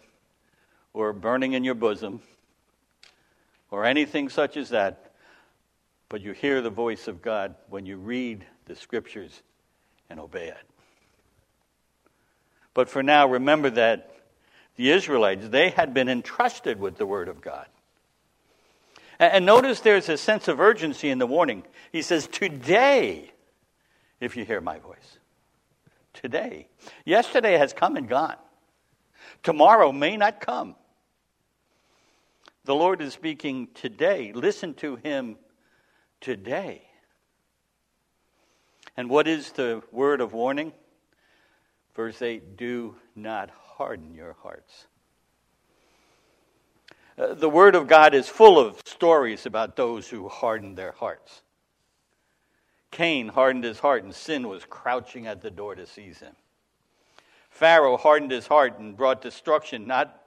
or 0.92 1.12
burning 1.12 1.55
in 1.55 1.64
your 1.64 1.74
bosom 1.74 2.20
or 3.70 3.85
anything 3.85 4.29
such 4.29 4.57
as 4.57 4.70
that, 4.70 5.08
but 6.09 6.21
you 6.21 6.33
hear 6.33 6.61
the 6.62 6.71
voice 6.71 7.09
of 7.09 7.23
God 7.23 7.55
when 7.68 7.87
you 7.87 7.97
read 7.97 8.44
the 8.66 8.75
scriptures 8.75 9.42
and 10.09 10.18
obey 10.18 10.49
it. 10.49 10.57
But 12.75 12.88
for 12.88 13.03
now, 13.03 13.29
remember 13.29 13.71
that 13.71 14.14
the 14.77 14.90
Israelites, 14.90 15.49
they 15.49 15.71
had 15.71 15.92
been 15.92 16.09
entrusted 16.09 16.79
with 16.79 16.97
the 16.97 17.07
Word 17.07 17.29
of 17.29 17.40
God. 17.40 17.66
And 19.18 19.44
notice 19.44 19.81
there's 19.81 20.09
a 20.09 20.16
sense 20.16 20.47
of 20.47 20.61
urgency 20.61 21.11
in 21.11 21.18
the 21.18 21.27
warning. 21.27 21.64
He 21.90 22.03
says, 22.03 22.29
Today, 22.29 23.33
if 24.21 24.37
you 24.37 24.44
hear 24.44 24.61
my 24.61 24.79
voice. 24.79 25.18
Today. 26.14 26.68
Yesterday 27.05 27.59
has 27.59 27.73
come 27.73 27.97
and 27.97 28.09
gone. 28.09 28.37
Tomorrow 29.42 29.92
may 29.92 30.16
not 30.16 30.40
come. 30.40 30.77
The 32.64 32.75
Lord 32.75 33.01
is 33.01 33.12
speaking 33.12 33.68
today. 33.75 34.33
Listen 34.33 34.75
to 34.75 34.97
him 34.97 35.37
today. 36.20 36.83
And 38.96 39.09
what 39.09 39.28
is 39.28 39.52
the 39.52 39.83
word 39.92 40.20
of 40.20 40.33
warning? 40.33 40.72
Verse 41.94 42.22
8 42.22 42.57
Do 42.57 42.96
not 43.14 43.50
harden 43.50 44.14
your 44.14 44.37
hearts. 44.42 44.87
Uh, 47.18 47.35
the 47.35 47.48
Word 47.48 47.74
of 47.74 47.88
God 47.88 48.14
is 48.14 48.28
full 48.28 48.59
of 48.59 48.81
stories 48.85 49.44
about 49.44 49.74
those 49.74 50.09
who 50.09 50.28
hardened 50.28 50.76
their 50.78 50.92
hearts. 50.92 51.42
Cain 52.92 53.28
hardened 53.28 53.64
his 53.64 53.81
heart, 53.81 54.04
and 54.04 54.14
sin 54.14 54.48
was 54.48 54.64
crouching 54.64 55.26
at 55.26 55.42
the 55.42 55.50
door 55.50 55.74
to 55.74 55.87
seize 55.87 56.20
him. 56.20 56.35
Pharaoh 57.50 57.96
hardened 57.96 58.31
his 58.31 58.46
heart 58.46 58.78
and 58.78 58.96
brought 58.96 59.20
destruction 59.20 59.87
not 59.87 60.22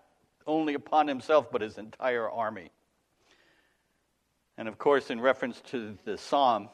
only 0.46 0.74
upon 0.74 1.08
himself, 1.08 1.50
but 1.50 1.62
his 1.62 1.78
entire 1.78 2.30
army. 2.30 2.72
And 4.58 4.68
of 4.68 4.78
course, 4.78 5.10
in 5.10 5.20
reference 5.20 5.62
to 5.72 5.98
the 6.06 6.18
psalm, 6.18 6.70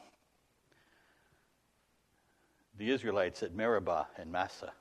the 2.76 2.90
Israelites 2.90 3.42
at 3.42 3.54
Meribah 3.54 4.06
and 4.16 4.30
Massah. 4.30 4.72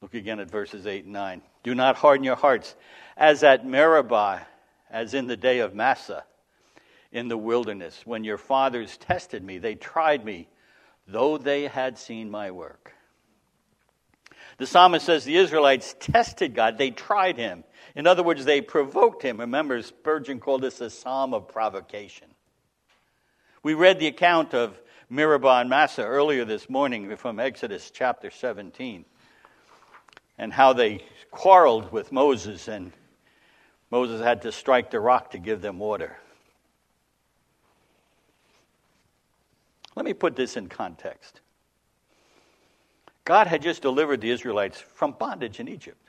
Look 0.00 0.14
again 0.14 0.40
at 0.40 0.50
verses 0.50 0.86
8 0.86 1.04
and 1.04 1.12
9. 1.12 1.42
Do 1.62 1.74
not 1.74 1.96
harden 1.96 2.24
your 2.24 2.36
hearts 2.36 2.74
as 3.16 3.42
at 3.42 3.66
Meribah, 3.66 4.46
as 4.90 5.14
in 5.14 5.26
the 5.26 5.36
day 5.36 5.60
of 5.60 5.74
Massah 5.74 6.24
in 7.12 7.28
the 7.28 7.36
wilderness. 7.36 8.02
When 8.04 8.24
your 8.24 8.38
fathers 8.38 8.96
tested 8.96 9.44
me, 9.44 9.58
they 9.58 9.74
tried 9.74 10.24
me, 10.24 10.48
though 11.06 11.38
they 11.38 11.64
had 11.64 11.98
seen 11.98 12.30
my 12.30 12.50
work. 12.50 12.92
The 14.58 14.66
psalmist 14.66 15.06
says 15.06 15.24
the 15.24 15.36
Israelites 15.36 15.94
tested 15.98 16.54
God, 16.54 16.78
they 16.78 16.90
tried 16.90 17.36
him. 17.36 17.64
In 17.94 18.06
other 18.06 18.22
words, 18.22 18.44
they 18.44 18.60
provoked 18.60 19.22
him. 19.22 19.40
Remember, 19.40 19.80
Spurgeon 19.82 20.40
called 20.40 20.62
this 20.62 20.80
a 20.80 20.88
psalm 20.88 21.34
of 21.34 21.48
provocation. 21.48 22.28
We 23.62 23.74
read 23.74 23.98
the 23.98 24.06
account 24.06 24.54
of 24.54 24.80
Meribah 25.08 25.60
and 25.60 25.70
Massah 25.70 26.04
earlier 26.04 26.44
this 26.44 26.70
morning 26.70 27.14
from 27.16 27.38
Exodus 27.38 27.90
chapter 27.90 28.30
17 28.30 29.04
and 30.38 30.52
how 30.52 30.72
they 30.72 31.04
quarreled 31.30 31.92
with 31.92 32.10
Moses, 32.10 32.66
and 32.66 32.92
Moses 33.90 34.22
had 34.22 34.42
to 34.42 34.52
strike 34.52 34.90
the 34.90 35.00
rock 35.00 35.30
to 35.32 35.38
give 35.38 35.60
them 35.60 35.78
water. 35.78 36.16
Let 39.94 40.06
me 40.06 40.14
put 40.14 40.34
this 40.34 40.56
in 40.56 40.68
context. 40.68 41.40
God 43.24 43.46
had 43.46 43.62
just 43.62 43.82
delivered 43.82 44.20
the 44.20 44.30
Israelites 44.30 44.80
from 44.80 45.12
bondage 45.12 45.60
in 45.60 45.68
Egypt. 45.68 46.08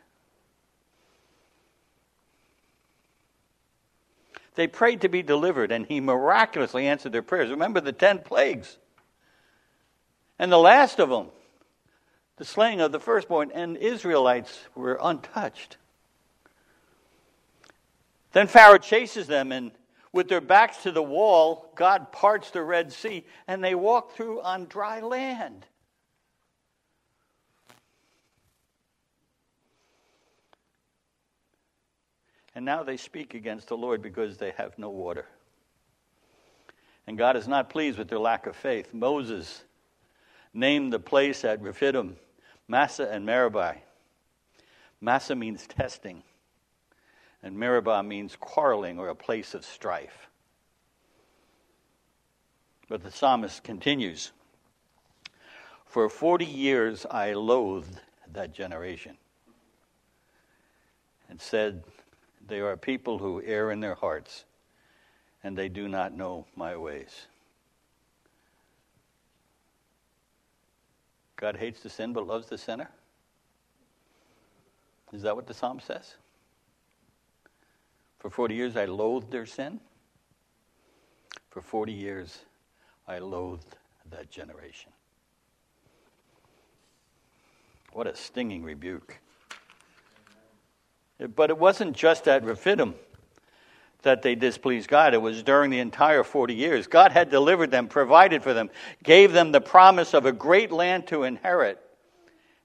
They 4.55 4.67
prayed 4.67 5.01
to 5.01 5.09
be 5.09 5.23
delivered, 5.23 5.71
and 5.71 5.85
He 5.85 5.99
miraculously 5.99 6.87
answered 6.87 7.11
their 7.11 7.21
prayers. 7.21 7.49
Remember 7.49 7.81
the 7.81 7.91
ten 7.91 8.19
plagues. 8.19 8.77
And 10.37 10.51
the 10.51 10.57
last 10.57 10.99
of 10.99 11.09
them 11.09 11.27
the 12.37 12.45
slaying 12.45 12.81
of 12.81 12.91
the 12.91 12.99
firstborn, 12.99 13.51
and 13.53 13.77
Israelites 13.77 14.65
were 14.75 14.97
untouched. 15.01 15.77
Then 18.31 18.47
Pharaoh 18.47 18.79
chases 18.79 19.27
them, 19.27 19.51
and 19.51 19.71
with 20.11 20.29
their 20.29 20.41
backs 20.41 20.83
to 20.83 20.91
the 20.91 21.03
wall, 21.03 21.71
God 21.75 22.11
parts 22.11 22.49
the 22.49 22.63
Red 22.63 22.91
Sea, 22.91 23.25
and 23.47 23.63
they 23.63 23.75
walk 23.75 24.15
through 24.15 24.41
on 24.41 24.65
dry 24.65 24.99
land. 24.99 25.65
And 32.55 32.65
now 32.65 32.83
they 32.83 32.97
speak 32.97 33.33
against 33.33 33.67
the 33.67 33.77
Lord 33.77 34.01
because 34.01 34.37
they 34.37 34.51
have 34.51 34.77
no 34.77 34.89
water. 34.89 35.25
And 37.07 37.17
God 37.17 37.35
is 37.35 37.47
not 37.47 37.69
pleased 37.69 37.97
with 37.97 38.07
their 38.07 38.19
lack 38.19 38.45
of 38.45 38.55
faith. 38.55 38.93
Moses 38.93 39.63
named 40.53 40.93
the 40.93 40.99
place 40.99 41.43
at 41.43 41.61
Rephidim 41.61 42.17
Massah 42.67 43.09
and 43.11 43.25
Meribah. 43.25 43.75
Massah 45.01 45.35
means 45.35 45.67
testing, 45.67 46.23
and 47.41 47.57
Meribah 47.57 48.03
means 48.03 48.37
quarreling 48.39 48.99
or 48.99 49.09
a 49.09 49.15
place 49.15 49.53
of 49.53 49.65
strife. 49.65 50.29
But 52.87 53.03
the 53.03 53.11
psalmist 53.11 53.63
continues 53.63 54.31
For 55.85 56.07
40 56.07 56.45
years 56.45 57.05
I 57.09 57.33
loathed 57.33 57.99
that 58.31 58.53
generation 58.53 59.17
and 61.29 61.41
said, 61.41 61.83
They 62.47 62.59
are 62.59 62.75
people 62.75 63.19
who 63.19 63.41
err 63.43 63.71
in 63.71 63.79
their 63.79 63.95
hearts, 63.95 64.45
and 65.43 65.57
they 65.57 65.69
do 65.69 65.87
not 65.87 66.13
know 66.13 66.45
my 66.55 66.75
ways. 66.75 67.27
God 71.35 71.57
hates 71.57 71.81
the 71.81 71.89
sin 71.89 72.13
but 72.13 72.25
loves 72.27 72.47
the 72.47 72.57
sinner? 72.57 72.89
Is 75.11 75.21
that 75.23 75.35
what 75.35 75.45
the 75.45 75.53
psalm 75.53 75.79
says? 75.79 76.15
For 78.19 78.29
40 78.29 78.55
years 78.55 78.77
I 78.77 78.85
loathed 78.85 79.31
their 79.31 79.45
sin. 79.45 79.79
For 81.49 81.61
40 81.61 81.91
years 81.91 82.39
I 83.07 83.19
loathed 83.19 83.75
that 84.09 84.31
generation. 84.31 84.91
What 87.91 88.07
a 88.07 88.15
stinging 88.15 88.63
rebuke. 88.63 89.19
But 91.27 91.49
it 91.49 91.57
wasn't 91.57 91.95
just 91.95 92.27
at 92.27 92.43
Rephidim 92.43 92.95
that 94.03 94.21
they 94.21 94.35
displeased 94.35 94.89
God. 94.89 95.13
It 95.13 95.21
was 95.21 95.43
during 95.43 95.71
the 95.71 95.79
entire 95.79 96.23
40 96.23 96.53
years. 96.53 96.87
God 96.87 97.11
had 97.11 97.29
delivered 97.29 97.71
them, 97.71 97.87
provided 97.87 98.43
for 98.43 98.53
them, 98.53 98.69
gave 99.01 99.31
them 99.31 99.51
the 99.51 99.61
promise 99.61 100.13
of 100.13 100.25
a 100.25 100.31
great 100.31 100.71
land 100.71 101.07
to 101.07 101.23
inherit. 101.23 101.79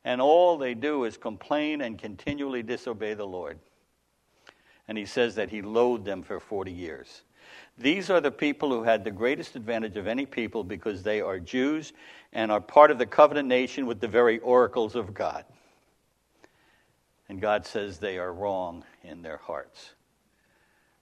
And 0.05 0.21
all 0.21 0.59
they 0.59 0.75
do 0.75 1.05
is 1.05 1.17
complain 1.17 1.81
and 1.81 1.99
continually 1.99 2.63
disobey 2.63 3.15
the 3.15 3.27
Lord. 3.27 3.59
And 4.89 4.99
he 4.99 5.07
says 5.07 5.35
that 5.37 5.51
he 5.51 5.63
loathed 5.63 6.05
them 6.05 6.23
for 6.23 6.41
40 6.41 6.73
years. 6.73 7.23
These 7.77 8.11
are 8.11 8.21
the 8.21 8.31
people 8.31 8.71
who 8.71 8.83
had 8.83 9.05
the 9.05 9.11
greatest 9.11 9.55
advantage 9.55 9.97
of 9.97 10.09
any 10.09 10.27
people 10.27 10.65
because 10.65 11.03
they 11.03 11.21
are 11.21 11.39
Jews 11.39 11.93
and 12.33 12.51
are 12.51 12.61
part 12.61 12.91
of 12.91 12.99
the 12.99 13.07
covenant 13.07 13.49
nation 13.49 13.87
with 13.87 14.01
the 14.01 14.09
very 14.09 14.41
oracles 14.41 14.97
of 14.97 15.15
God. 15.15 15.45
And 17.29 17.41
God 17.41 17.67
says 17.67 17.99
they 17.99 18.19
are 18.19 18.33
wrong 18.33 18.85
in 19.03 19.23
their 19.23 19.37
hearts. 19.37 19.95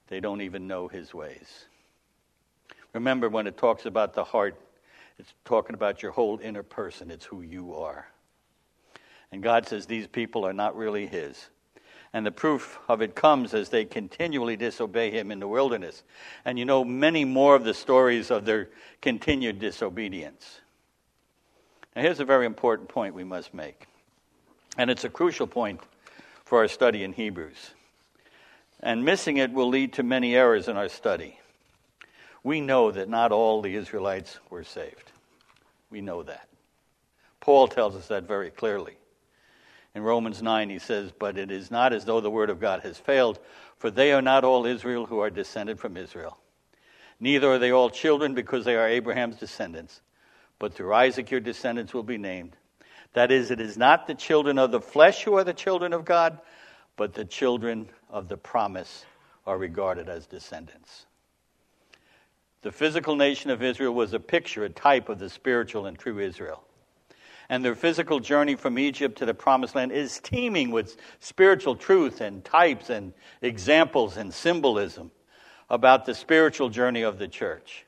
They 0.08 0.20
don't 0.20 0.40
even 0.40 0.66
know 0.66 0.88
his 0.88 1.14
ways. 1.14 1.66
Remember, 2.92 3.28
when 3.28 3.46
it 3.46 3.56
talks 3.56 3.86
about 3.86 4.14
the 4.14 4.24
heart, 4.24 4.60
it's 5.18 5.32
talking 5.44 5.74
about 5.74 6.02
your 6.02 6.12
whole 6.12 6.38
inner 6.42 6.62
person, 6.62 7.10
it's 7.10 7.24
who 7.24 7.42
you 7.42 7.74
are. 7.74 8.08
And 9.32 9.42
God 9.42 9.66
says 9.66 9.86
these 9.86 10.06
people 10.06 10.44
are 10.44 10.52
not 10.52 10.76
really 10.76 11.06
his. 11.06 11.48
And 12.12 12.24
the 12.24 12.32
proof 12.32 12.78
of 12.88 13.02
it 13.02 13.14
comes 13.14 13.52
as 13.52 13.68
they 13.68 13.84
continually 13.84 14.56
disobey 14.56 15.10
him 15.10 15.30
in 15.30 15.40
the 15.40 15.48
wilderness. 15.48 16.02
And 16.44 16.58
you 16.58 16.64
know 16.64 16.84
many 16.84 17.24
more 17.24 17.54
of 17.54 17.64
the 17.64 17.74
stories 17.74 18.30
of 18.30 18.44
their 18.44 18.70
continued 19.02 19.58
disobedience. 19.58 20.60
Now, 21.94 22.02
here's 22.02 22.20
a 22.20 22.24
very 22.24 22.46
important 22.46 22.88
point 22.88 23.14
we 23.14 23.24
must 23.24 23.52
make. 23.52 23.86
And 24.78 24.90
it's 24.90 25.04
a 25.04 25.10
crucial 25.10 25.46
point 25.46 25.80
for 26.46 26.60
our 26.60 26.68
study 26.68 27.02
in 27.02 27.12
Hebrews. 27.12 27.72
And 28.80 29.04
missing 29.04 29.36
it 29.36 29.52
will 29.52 29.68
lead 29.68 29.92
to 29.94 30.02
many 30.02 30.34
errors 30.34 30.68
in 30.68 30.76
our 30.76 30.88
study. 30.88 31.40
We 32.42 32.60
know 32.60 32.92
that 32.92 33.08
not 33.08 33.32
all 33.32 33.60
the 33.60 33.74
Israelites 33.74 34.38
were 34.48 34.62
saved. 34.62 35.10
We 35.90 36.00
know 36.00 36.22
that. 36.22 36.48
Paul 37.40 37.66
tells 37.66 37.96
us 37.96 38.06
that 38.08 38.28
very 38.28 38.50
clearly. 38.50 38.96
In 39.94 40.02
Romans 40.02 40.40
9, 40.40 40.70
he 40.70 40.78
says, 40.78 41.10
But 41.10 41.36
it 41.36 41.50
is 41.50 41.70
not 41.70 41.92
as 41.92 42.04
though 42.04 42.20
the 42.20 42.30
word 42.30 42.50
of 42.50 42.60
God 42.60 42.80
has 42.82 42.96
failed, 42.96 43.40
for 43.78 43.90
they 43.90 44.12
are 44.12 44.22
not 44.22 44.44
all 44.44 44.66
Israel 44.66 45.06
who 45.06 45.18
are 45.18 45.30
descended 45.30 45.80
from 45.80 45.96
Israel. 45.96 46.38
Neither 47.18 47.50
are 47.50 47.58
they 47.58 47.72
all 47.72 47.90
children 47.90 48.34
because 48.34 48.64
they 48.64 48.76
are 48.76 48.86
Abraham's 48.86 49.36
descendants, 49.36 50.00
but 50.60 50.74
through 50.74 50.94
Isaac 50.94 51.30
your 51.30 51.40
descendants 51.40 51.92
will 51.92 52.04
be 52.04 52.18
named. 52.18 52.56
That 53.16 53.30
is, 53.30 53.50
it 53.50 53.60
is 53.60 53.78
not 53.78 54.06
the 54.06 54.14
children 54.14 54.58
of 54.58 54.70
the 54.70 54.80
flesh 54.80 55.24
who 55.24 55.38
are 55.38 55.44
the 55.44 55.54
children 55.54 55.94
of 55.94 56.04
God, 56.04 56.38
but 56.96 57.14
the 57.14 57.24
children 57.24 57.88
of 58.10 58.28
the 58.28 58.36
promise 58.36 59.06
are 59.46 59.56
regarded 59.56 60.10
as 60.10 60.26
descendants. 60.26 61.06
The 62.60 62.72
physical 62.72 63.16
nation 63.16 63.50
of 63.50 63.62
Israel 63.62 63.94
was 63.94 64.12
a 64.12 64.20
picture, 64.20 64.64
a 64.64 64.68
type 64.68 65.08
of 65.08 65.18
the 65.18 65.30
spiritual 65.30 65.86
and 65.86 65.98
true 65.98 66.18
Israel 66.18 66.62
and 67.48 67.64
their 67.64 67.74
physical 67.74 68.20
journey 68.20 68.54
from 68.54 68.78
Egypt 68.78 69.18
to 69.18 69.26
the 69.26 69.34
promised 69.34 69.74
land 69.74 69.92
is 69.92 70.18
teeming 70.20 70.70
with 70.70 70.96
spiritual 71.20 71.76
truth 71.76 72.20
and 72.20 72.44
types 72.44 72.90
and 72.90 73.12
examples 73.40 74.16
and 74.16 74.34
symbolism 74.34 75.10
about 75.70 76.06
the 76.06 76.14
spiritual 76.14 76.68
journey 76.68 77.02
of 77.02 77.18
the 77.18 77.28
church. 77.28 77.86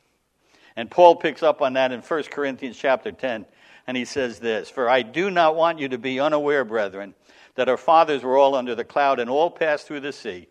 And 0.76 0.90
Paul 0.90 1.16
picks 1.16 1.42
up 1.42 1.60
on 1.60 1.72
that 1.72 1.90
in 1.90 2.00
1 2.00 2.22
Corinthians 2.24 2.78
chapter 2.78 3.10
10, 3.10 3.46
and 3.88 3.96
he 3.96 4.04
says 4.04 4.38
this 4.38 4.70
For 4.70 4.88
I 4.88 5.02
do 5.02 5.28
not 5.28 5.56
want 5.56 5.80
you 5.80 5.88
to 5.88 5.98
be 5.98 6.20
unaware, 6.20 6.64
brethren, 6.64 7.16
that 7.56 7.68
our 7.68 7.76
fathers 7.76 8.22
were 8.22 8.38
all 8.38 8.54
under 8.54 8.76
the 8.76 8.84
cloud 8.84 9.18
and 9.18 9.28
all 9.28 9.50
passed 9.50 9.88
through 9.88 10.00
the 10.00 10.12
sea. 10.12 10.46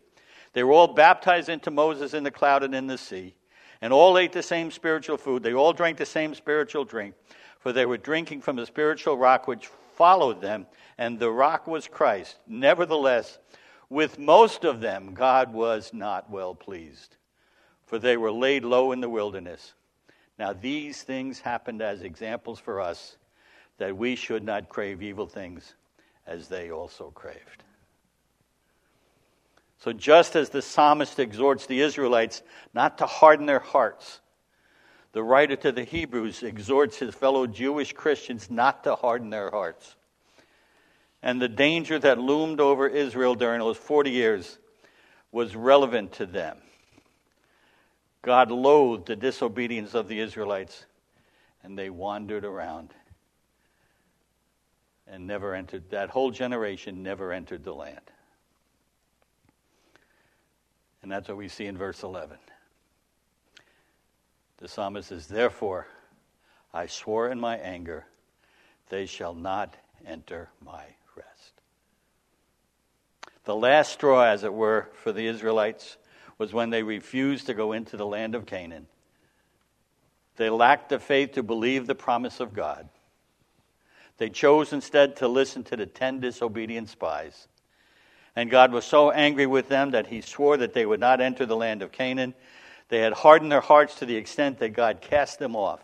They 0.52 0.64
were 0.64 0.74
all 0.74 0.94
baptized 0.94 1.48
into 1.48 1.72
Moses 1.72 2.14
in 2.14 2.26
the 2.26 2.32
cloud 2.32 2.64
and 2.64 2.76
in 2.76 2.88
the 2.88 2.98
sea, 2.98 3.36
and 3.80 3.94
all 3.94 4.18
ate 4.18 4.34
the 4.34 4.44
same 4.44 4.72
spiritual 4.72 5.16
food. 5.16 5.42
They 5.42 5.54
all 5.54 5.72
drank 5.72 5.98
the 5.98 6.06
same 6.06 6.36
spiritual 6.36 6.84
drink 6.84 7.14
for 7.60 7.74
they 7.74 7.86
were 7.86 7.98
drinking 7.98 8.42
from 8.42 8.56
the 8.56 8.66
spiritual 8.66 9.18
rock 9.18 9.48
which 9.48 9.70
followed 9.96 10.42
them, 10.42 10.66
and 10.98 11.20
the 11.20 11.30
rock 11.30 11.68
was 11.68 11.88
Christ. 11.88 12.38
Nevertheless, 12.48 13.40
with 13.90 14.20
most 14.20 14.64
of 14.64 14.80
them, 14.80 15.14
God 15.14 15.52
was 15.52 15.92
not 15.94 16.30
well 16.30 16.56
pleased, 16.56 17.18
for 17.86 18.00
they 18.00 18.16
were 18.16 18.32
laid 18.32 18.64
low 18.64 18.92
in 18.92 19.02
the 19.02 19.10
wilderness. 19.10 19.74
Now, 20.38 20.54
these 20.54 21.02
things 21.02 21.40
happened 21.40 21.82
as 21.82 22.04
examples 22.04 22.60
for 22.60 22.80
us 22.80 23.17
that 23.78 23.96
we 23.96 24.16
should 24.16 24.44
not 24.44 24.70
crave 24.70 25.02
evil 25.02 25.28
things 25.28 25.76
as 26.26 26.48
they 26.48 26.72
also 26.72 27.12
craved. 27.12 27.64
So, 29.80 29.94
just 29.94 30.36
as 30.36 30.50
the 30.50 30.62
psalmist 30.62 31.20
exhorts 31.20 31.68
the 31.68 31.82
Israelites 31.82 32.42
not 32.74 32.98
to 32.98 33.06
harden 33.06 33.46
their 33.46 33.60
hearts, 33.60 34.20
the 35.12 35.24
writer 35.24 35.56
to 35.58 35.72
the 35.72 35.84
Hebrews 35.84 36.44
exhorts 36.44 36.98
his 36.98 37.14
fellow 37.14 37.48
Jewish 37.48 37.94
Christians 37.94 38.50
not 38.50 38.84
to 38.84 38.96
harden 38.96 39.30
their 39.30 39.52
hearts. 39.52 39.96
And 41.22 41.42
the 41.42 41.50
danger 41.50 41.98
that 42.00 42.20
loomed 42.20 42.60
over 42.60 42.88
Israel 42.88 43.36
during 43.36 43.60
those 43.60 43.78
40 43.78 44.12
years 44.12 44.60
was 45.32 45.56
relevant 45.56 46.14
to 46.14 46.26
them. 46.26 46.58
God 48.22 48.52
loathed 48.52 49.08
the 49.08 49.16
disobedience 49.16 49.94
of 49.94 50.08
the 50.08 50.20
Israelites, 50.20 50.86
and 51.64 51.78
they 51.78 51.90
wandered 51.90 52.46
around 52.46 52.94
and 55.10 55.26
never 55.28 55.56
entered, 55.56 55.90
that 55.90 56.10
whole 56.10 56.32
generation 56.32 57.04
never 57.04 57.32
entered 57.32 57.64
the 57.64 57.74
land. 57.74 58.12
And 61.02 61.12
that's 61.12 61.28
what 61.28 61.38
we 61.38 61.48
see 61.48 61.66
in 61.66 61.78
verse 61.78 62.04
11. 62.04 62.38
The 64.58 64.68
psalmist 64.68 65.10
says, 65.10 65.28
Therefore, 65.28 65.88
I 66.74 66.88
swore 66.88 67.30
in 67.30 67.40
my 67.40 67.58
anger, 67.58 68.06
they 68.90 69.06
shall 69.06 69.34
not 69.34 69.76
enter 70.06 70.50
my 70.64 70.84
rest. 71.16 71.54
The 73.46 73.56
last 73.56 73.94
straw, 73.94 74.24
as 74.24 74.44
it 74.44 74.54
were, 74.54 74.90
for 74.94 75.12
the 75.12 75.28
Israelites 75.28 75.98
was 76.38 76.54
when 76.54 76.70
they 76.70 76.84
refused 76.84 77.46
to 77.46 77.54
go 77.54 77.72
into 77.72 77.98
the 77.98 78.06
land 78.06 78.36
of 78.36 78.46
Canaan. 78.46 78.88
They 80.36 80.50
lacked 80.50 80.90
the 80.90 81.00
faith 81.00 81.34
to 81.34 81.44
believe 81.44 81.88
the 81.88 81.96
promise 81.96 82.40
of 82.40 82.54
God. 82.54 82.90
They 84.18 84.30
chose 84.30 84.74
instead 84.74 85.18
to 85.18 85.28
listen 85.28 85.64
to 85.66 85.76
the 85.76 85.86
ten 85.86 86.20
disobedient 86.20 86.90
spies. 86.90 87.48
And 88.36 88.50
God 88.50 88.72
was 88.72 88.86
so 88.86 89.12
angry 89.12 89.46
with 89.46 89.68
them 89.70 89.92
that 89.92 90.08
he 90.08 90.22
swore 90.22 90.58
that 90.58 90.74
they 90.74 90.86
would 90.86 91.00
not 91.00 91.22
enter 91.22 91.46
the 91.46 91.56
land 91.56 91.82
of 91.82 91.92
Canaan 91.92 92.34
they 92.90 93.00
had 93.00 93.14
hardened 93.14 93.52
their 93.52 93.62
hearts 93.62 93.96
to 93.96 94.06
the 94.06 94.16
extent 94.16 94.60
that 94.60 94.70
God 94.70 95.02
cast 95.02 95.40
them 95.40 95.56
off. 95.56 95.82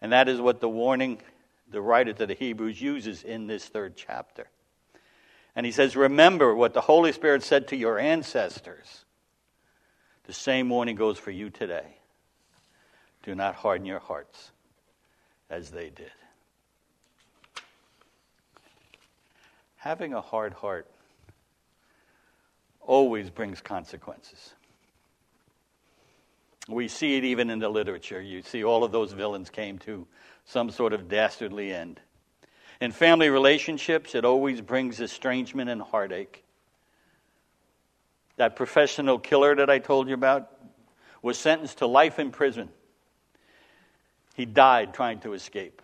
And 0.00 0.12
that 0.12 0.28
is 0.28 0.40
what 0.40 0.60
the 0.60 0.68
warning 0.68 1.20
the 1.70 1.80
writer 1.80 2.12
to 2.12 2.26
the 2.26 2.34
Hebrews 2.34 2.80
uses 2.80 3.24
in 3.24 3.46
this 3.46 3.64
third 3.66 3.96
chapter. 3.96 4.48
And 5.56 5.66
he 5.66 5.72
says, 5.72 5.96
Remember 5.96 6.54
what 6.54 6.74
the 6.74 6.80
Holy 6.80 7.12
Spirit 7.12 7.42
said 7.42 7.68
to 7.68 7.76
your 7.76 7.98
ancestors. 7.98 9.04
The 10.24 10.32
same 10.32 10.68
warning 10.68 10.94
goes 10.94 11.18
for 11.18 11.30
you 11.30 11.50
today. 11.50 11.96
Do 13.24 13.34
not 13.34 13.56
harden 13.56 13.86
your 13.86 13.98
hearts 13.98 14.52
as 15.50 15.70
they 15.70 15.90
did. 15.90 16.12
Having 19.78 20.14
a 20.14 20.20
hard 20.20 20.52
heart 20.54 20.90
always 22.80 23.30
brings 23.30 23.60
consequences. 23.60 24.54
We 26.68 26.88
see 26.88 27.16
it 27.16 27.24
even 27.24 27.48
in 27.48 27.60
the 27.60 27.68
literature. 27.68 28.20
You 28.20 28.42
see 28.42 28.64
all 28.64 28.84
of 28.84 28.92
those 28.92 29.12
villains 29.12 29.50
came 29.50 29.78
to 29.80 30.06
some 30.44 30.70
sort 30.70 30.92
of 30.92 31.08
dastardly 31.08 31.72
end. 31.72 32.00
In 32.80 32.92
family 32.92 33.30
relationships, 33.30 34.14
it 34.14 34.24
always 34.24 34.60
brings 34.60 35.00
estrangement 35.00 35.70
and 35.70 35.80
heartache. 35.80 36.44
That 38.36 38.56
professional 38.56 39.18
killer 39.18 39.56
that 39.56 39.70
I 39.70 39.78
told 39.78 40.08
you 40.08 40.14
about 40.14 40.50
was 41.22 41.38
sentenced 41.38 41.78
to 41.78 41.86
life 41.86 42.18
in 42.18 42.30
prison. 42.30 42.68
He 44.34 44.44
died 44.44 44.94
trying 44.94 45.20
to 45.20 45.32
escape. 45.32 45.82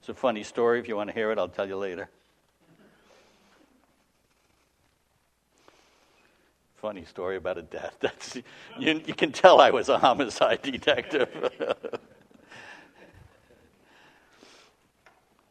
It's 0.00 0.08
a 0.08 0.14
funny 0.14 0.42
story. 0.42 0.80
If 0.80 0.88
you 0.88 0.96
want 0.96 1.08
to 1.10 1.14
hear 1.14 1.30
it, 1.30 1.38
I'll 1.38 1.48
tell 1.48 1.68
you 1.68 1.76
later. 1.76 2.10
Funny 6.82 7.04
story 7.04 7.36
about 7.36 7.56
a 7.58 7.62
death. 7.62 7.96
That's, 8.00 8.34
you, 8.76 9.00
you 9.06 9.14
can 9.14 9.30
tell 9.30 9.60
I 9.60 9.70
was 9.70 9.88
a 9.88 9.98
homicide 9.98 10.62
detective. 10.62 11.28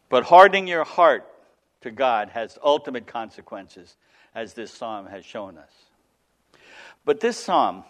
but 0.09 0.25
hardening 0.25 0.67
your 0.67 0.83
heart 0.83 1.25
to 1.81 1.91
God 1.91 2.27
has 2.29 2.59
ultimate 2.61 3.07
consequences, 3.07 3.95
as 4.35 4.55
this 4.55 4.73
psalm 4.73 5.07
has 5.07 5.23
shown 5.23 5.57
us. 5.57 5.71
But 7.05 7.21
this 7.21 7.37
psalm 7.37 7.85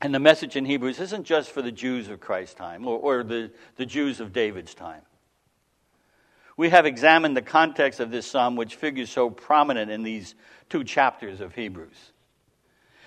And 0.00 0.14
the 0.14 0.18
message 0.18 0.56
in 0.56 0.64
Hebrews 0.64 1.00
isn't 1.00 1.24
just 1.24 1.50
for 1.50 1.60
the 1.60 1.72
Jews 1.72 2.08
of 2.08 2.20
Christ's 2.20 2.54
time 2.54 2.86
or, 2.86 2.98
or 2.98 3.22
the, 3.22 3.50
the 3.76 3.86
Jews 3.86 4.20
of 4.20 4.32
David's 4.32 4.74
time. 4.74 5.02
We 6.56 6.70
have 6.70 6.86
examined 6.86 7.36
the 7.36 7.42
context 7.42 8.00
of 8.00 8.10
this 8.10 8.26
psalm, 8.26 8.56
which 8.56 8.76
figures 8.76 9.10
so 9.10 9.28
prominent 9.28 9.90
in 9.90 10.04
these 10.04 10.34
two 10.70 10.84
chapters 10.84 11.40
of 11.42 11.54
Hebrews. 11.54 12.12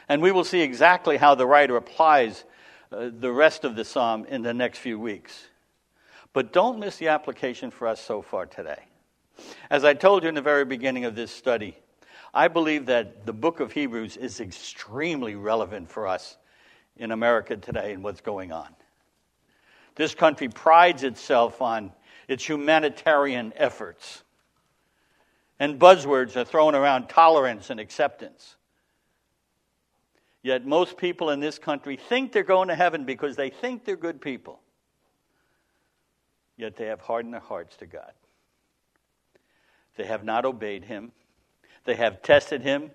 And 0.09 0.21
we 0.21 0.31
will 0.31 0.43
see 0.43 0.61
exactly 0.61 1.17
how 1.17 1.35
the 1.35 1.45
writer 1.45 1.75
applies 1.75 2.45
uh, 2.91 3.09
the 3.11 3.31
rest 3.31 3.65
of 3.65 3.75
the 3.75 3.83
psalm 3.83 4.25
in 4.25 4.41
the 4.41 4.53
next 4.53 4.79
few 4.79 4.99
weeks. 4.99 5.47
But 6.33 6.53
don't 6.53 6.79
miss 6.79 6.97
the 6.97 7.09
application 7.09 7.71
for 7.71 7.87
us 7.87 7.99
so 7.99 8.21
far 8.21 8.45
today. 8.45 8.85
As 9.69 9.83
I 9.83 9.93
told 9.93 10.23
you 10.23 10.29
in 10.29 10.35
the 10.35 10.41
very 10.41 10.65
beginning 10.65 11.05
of 11.05 11.15
this 11.15 11.31
study, 11.31 11.77
I 12.33 12.47
believe 12.47 12.85
that 12.87 13.25
the 13.25 13.33
book 13.33 13.59
of 13.59 13.71
Hebrews 13.71 14.17
is 14.17 14.39
extremely 14.39 15.35
relevant 15.35 15.89
for 15.89 16.07
us 16.07 16.37
in 16.97 17.11
America 17.11 17.57
today 17.57 17.93
and 17.93 18.03
what's 18.03 18.21
going 18.21 18.51
on. 18.51 18.67
This 19.95 20.13
country 20.13 20.47
prides 20.47 21.03
itself 21.03 21.61
on 21.61 21.91
its 22.27 22.47
humanitarian 22.47 23.53
efforts. 23.55 24.23
And 25.59 25.79
buzzwords 25.79 26.35
are 26.35 26.45
thrown 26.45 26.75
around 26.75 27.09
tolerance 27.09 27.69
and 27.69 27.79
acceptance. 27.79 28.57
Yet 30.47 30.65
most 30.65 30.95
people 30.95 31.29
in 31.31 31.41
this 31.41 31.59
country 31.59 31.97
think 31.97 32.31
they're 32.31 32.41
going 32.41 32.69
to 32.69 32.75
heaven 32.75 33.03
because 33.03 33.35
they 33.35 33.49
think 33.49 33.83
they're 33.83 33.97
good 33.97 34.21
people. 34.21 34.61
Yet 36.55 36.77
they 36.77 36.85
have 36.85 37.01
hardened 37.01 37.33
their 37.33 37.41
hearts 37.41 37.75
to 37.75 37.85
God. 37.85 38.13
They 39.97 40.05
have 40.05 40.23
not 40.23 40.45
obeyed 40.45 40.85
Him. 40.85 41.11
They 41.83 41.95
have 41.95 42.21
tested 42.21 42.61
Him 42.61 42.91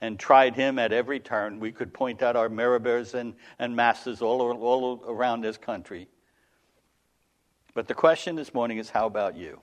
and 0.00 0.18
tried 0.18 0.56
Him 0.56 0.80
at 0.80 0.92
every 0.92 1.20
turn. 1.20 1.60
We 1.60 1.70
could 1.70 1.94
point 1.94 2.24
out 2.24 2.34
our 2.34 2.48
Meribahs 2.48 3.14
and, 3.14 3.34
and 3.60 3.78
Massahs 3.78 4.20
all, 4.20 4.42
all 4.42 5.04
around 5.06 5.42
this 5.42 5.58
country. 5.58 6.08
But 7.72 7.86
the 7.86 7.94
question 7.94 8.34
this 8.34 8.52
morning 8.52 8.78
is 8.78 8.90
how 8.90 9.06
about 9.06 9.36
you? 9.36 9.60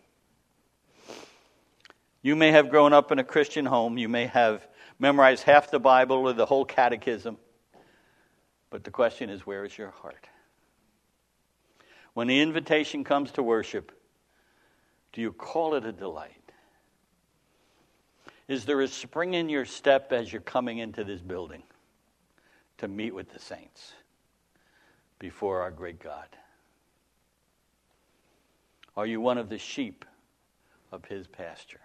You 2.21 2.37
may 2.37 2.51
have 2.51 2.69
grown 2.69 2.93
up 2.93 3.11
in 3.11 3.19
a 3.19 3.23
Christian 3.25 3.65
home. 3.65 3.97
You 3.97 4.07
may 4.07 4.27
have 4.27 4.65
memorized 4.99 5.43
half 5.43 5.71
the 5.71 5.79
Bible 5.79 6.17
or 6.17 6.33
the 6.33 6.45
whole 6.45 6.65
catechism. 6.65 7.37
But 8.69 8.83
the 8.83 8.91
question 8.91 9.29
is 9.29 9.45
where 9.45 9.65
is 9.65 9.77
your 9.77 9.91
heart? 9.91 10.27
When 12.13 12.27
the 12.27 12.41
invitation 12.41 13.03
comes 13.03 13.31
to 13.33 13.43
worship, 13.43 13.91
do 15.13 15.21
you 15.21 15.31
call 15.31 15.75
it 15.75 15.85
a 15.85 15.91
delight? 15.91 16.51
Is 18.47 18.65
there 18.65 18.81
a 18.81 18.87
spring 18.87 19.35
in 19.35 19.47
your 19.47 19.65
step 19.65 20.11
as 20.11 20.31
you're 20.31 20.41
coming 20.41 20.79
into 20.79 21.03
this 21.03 21.21
building 21.21 21.63
to 22.79 22.87
meet 22.87 23.15
with 23.15 23.31
the 23.31 23.39
saints 23.39 23.93
before 25.19 25.61
our 25.61 25.71
great 25.71 25.99
God? 25.99 26.27
Are 28.97 29.05
you 29.05 29.21
one 29.21 29.37
of 29.37 29.49
the 29.49 29.57
sheep 29.57 30.03
of 30.91 31.05
his 31.05 31.25
pasture? 31.27 31.79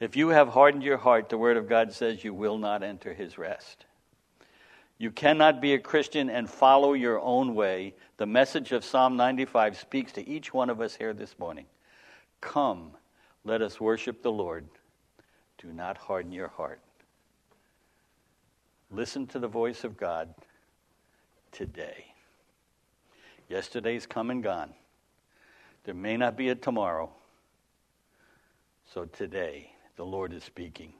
If 0.00 0.16
you 0.16 0.30
have 0.30 0.48
hardened 0.48 0.82
your 0.82 0.96
heart, 0.96 1.28
the 1.28 1.36
Word 1.36 1.58
of 1.58 1.68
God 1.68 1.92
says 1.92 2.24
you 2.24 2.32
will 2.32 2.56
not 2.56 2.82
enter 2.82 3.12
his 3.12 3.36
rest. 3.36 3.84
You 4.96 5.10
cannot 5.10 5.60
be 5.60 5.74
a 5.74 5.78
Christian 5.78 6.30
and 6.30 6.48
follow 6.48 6.94
your 6.94 7.20
own 7.20 7.54
way. 7.54 7.94
The 8.16 8.26
message 8.26 8.72
of 8.72 8.84
Psalm 8.84 9.16
95 9.16 9.78
speaks 9.78 10.12
to 10.12 10.26
each 10.26 10.52
one 10.52 10.70
of 10.70 10.80
us 10.80 10.96
here 10.96 11.12
this 11.12 11.38
morning. 11.38 11.66
Come, 12.40 12.92
let 13.44 13.60
us 13.60 13.80
worship 13.80 14.22
the 14.22 14.32
Lord. 14.32 14.66
Do 15.58 15.72
not 15.72 15.98
harden 15.98 16.32
your 16.32 16.48
heart. 16.48 16.80
Listen 18.90 19.26
to 19.28 19.38
the 19.38 19.48
voice 19.48 19.84
of 19.84 19.96
God 19.96 20.34
today. 21.52 22.06
Yesterday's 23.48 24.06
come 24.06 24.30
and 24.30 24.42
gone. 24.42 24.72
There 25.84 25.94
may 25.94 26.16
not 26.16 26.36
be 26.36 26.48
a 26.48 26.54
tomorrow. 26.54 27.10
So 28.92 29.04
today, 29.04 29.72
the 30.00 30.06
Lord 30.06 30.32
is 30.32 30.42
speaking 30.42 30.94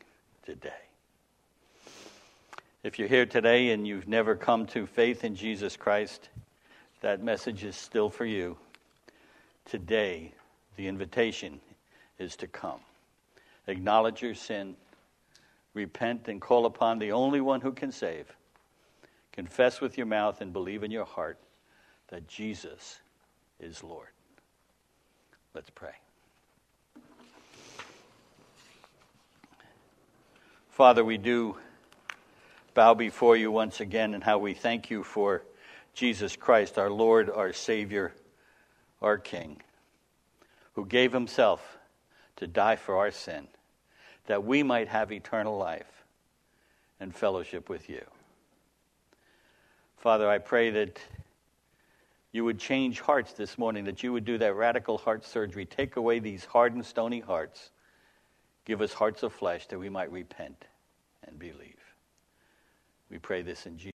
today. 0.44 0.68
If 2.82 2.98
you're 2.98 3.08
here 3.08 3.24
today 3.24 3.70
and 3.70 3.88
you've 3.88 4.06
never 4.06 4.36
come 4.36 4.66
to 4.66 4.84
faith 4.86 5.24
in 5.24 5.34
Jesus 5.34 5.74
Christ, 5.74 6.28
that 7.00 7.22
message 7.22 7.64
is 7.64 7.76
still 7.76 8.10
for 8.10 8.26
you. 8.26 8.58
Today, 9.64 10.34
the 10.76 10.86
invitation 10.86 11.62
is 12.18 12.36
to 12.36 12.46
come. 12.46 12.80
Acknowledge 13.68 14.20
your 14.20 14.34
sin, 14.34 14.76
repent, 15.72 16.28
and 16.28 16.38
call 16.38 16.66
upon 16.66 16.98
the 16.98 17.12
only 17.12 17.40
one 17.40 17.62
who 17.62 17.72
can 17.72 17.92
save. 17.92 18.26
Confess 19.32 19.80
with 19.80 19.96
your 19.96 20.08
mouth 20.08 20.42
and 20.42 20.52
believe 20.52 20.84
in 20.84 20.90
your 20.90 21.06
heart 21.06 21.38
that 22.08 22.28
Jesus 22.28 23.00
is 23.60 23.82
Lord. 23.82 24.08
Let's 25.54 25.70
pray. 25.70 25.94
Father, 30.80 31.04
we 31.04 31.18
do 31.18 31.58
bow 32.72 32.94
before 32.94 33.36
you 33.36 33.52
once 33.52 33.80
again 33.80 34.14
and 34.14 34.24
how 34.24 34.38
we 34.38 34.54
thank 34.54 34.88
you 34.88 35.04
for 35.04 35.42
Jesus 35.92 36.36
Christ, 36.36 36.78
our 36.78 36.88
Lord, 36.88 37.28
our 37.28 37.52
Savior, 37.52 38.14
our 39.02 39.18
King, 39.18 39.60
who 40.72 40.86
gave 40.86 41.12
himself 41.12 41.76
to 42.36 42.46
die 42.46 42.76
for 42.76 42.96
our 42.96 43.10
sin, 43.10 43.46
that 44.24 44.42
we 44.42 44.62
might 44.62 44.88
have 44.88 45.12
eternal 45.12 45.58
life 45.58 46.06
and 46.98 47.14
fellowship 47.14 47.68
with 47.68 47.90
you. 47.90 48.00
Father, 49.98 50.30
I 50.30 50.38
pray 50.38 50.70
that 50.70 50.98
you 52.32 52.42
would 52.46 52.58
change 52.58 53.00
hearts 53.00 53.34
this 53.34 53.58
morning, 53.58 53.84
that 53.84 54.02
you 54.02 54.14
would 54.14 54.24
do 54.24 54.38
that 54.38 54.54
radical 54.56 54.96
heart 54.96 55.26
surgery. 55.26 55.66
Take 55.66 55.96
away 55.96 56.20
these 56.20 56.46
hardened, 56.46 56.86
stony 56.86 57.20
hearts. 57.20 57.68
Give 58.64 58.80
us 58.80 58.94
hearts 58.94 59.22
of 59.22 59.34
flesh 59.34 59.66
that 59.66 59.78
we 59.78 59.90
might 59.90 60.10
repent 60.10 60.64
and 61.30 61.38
believe. 61.38 61.78
We 63.10 63.18
pray 63.18 63.42
this 63.42 63.66
in 63.66 63.78
Jesus' 63.78 63.89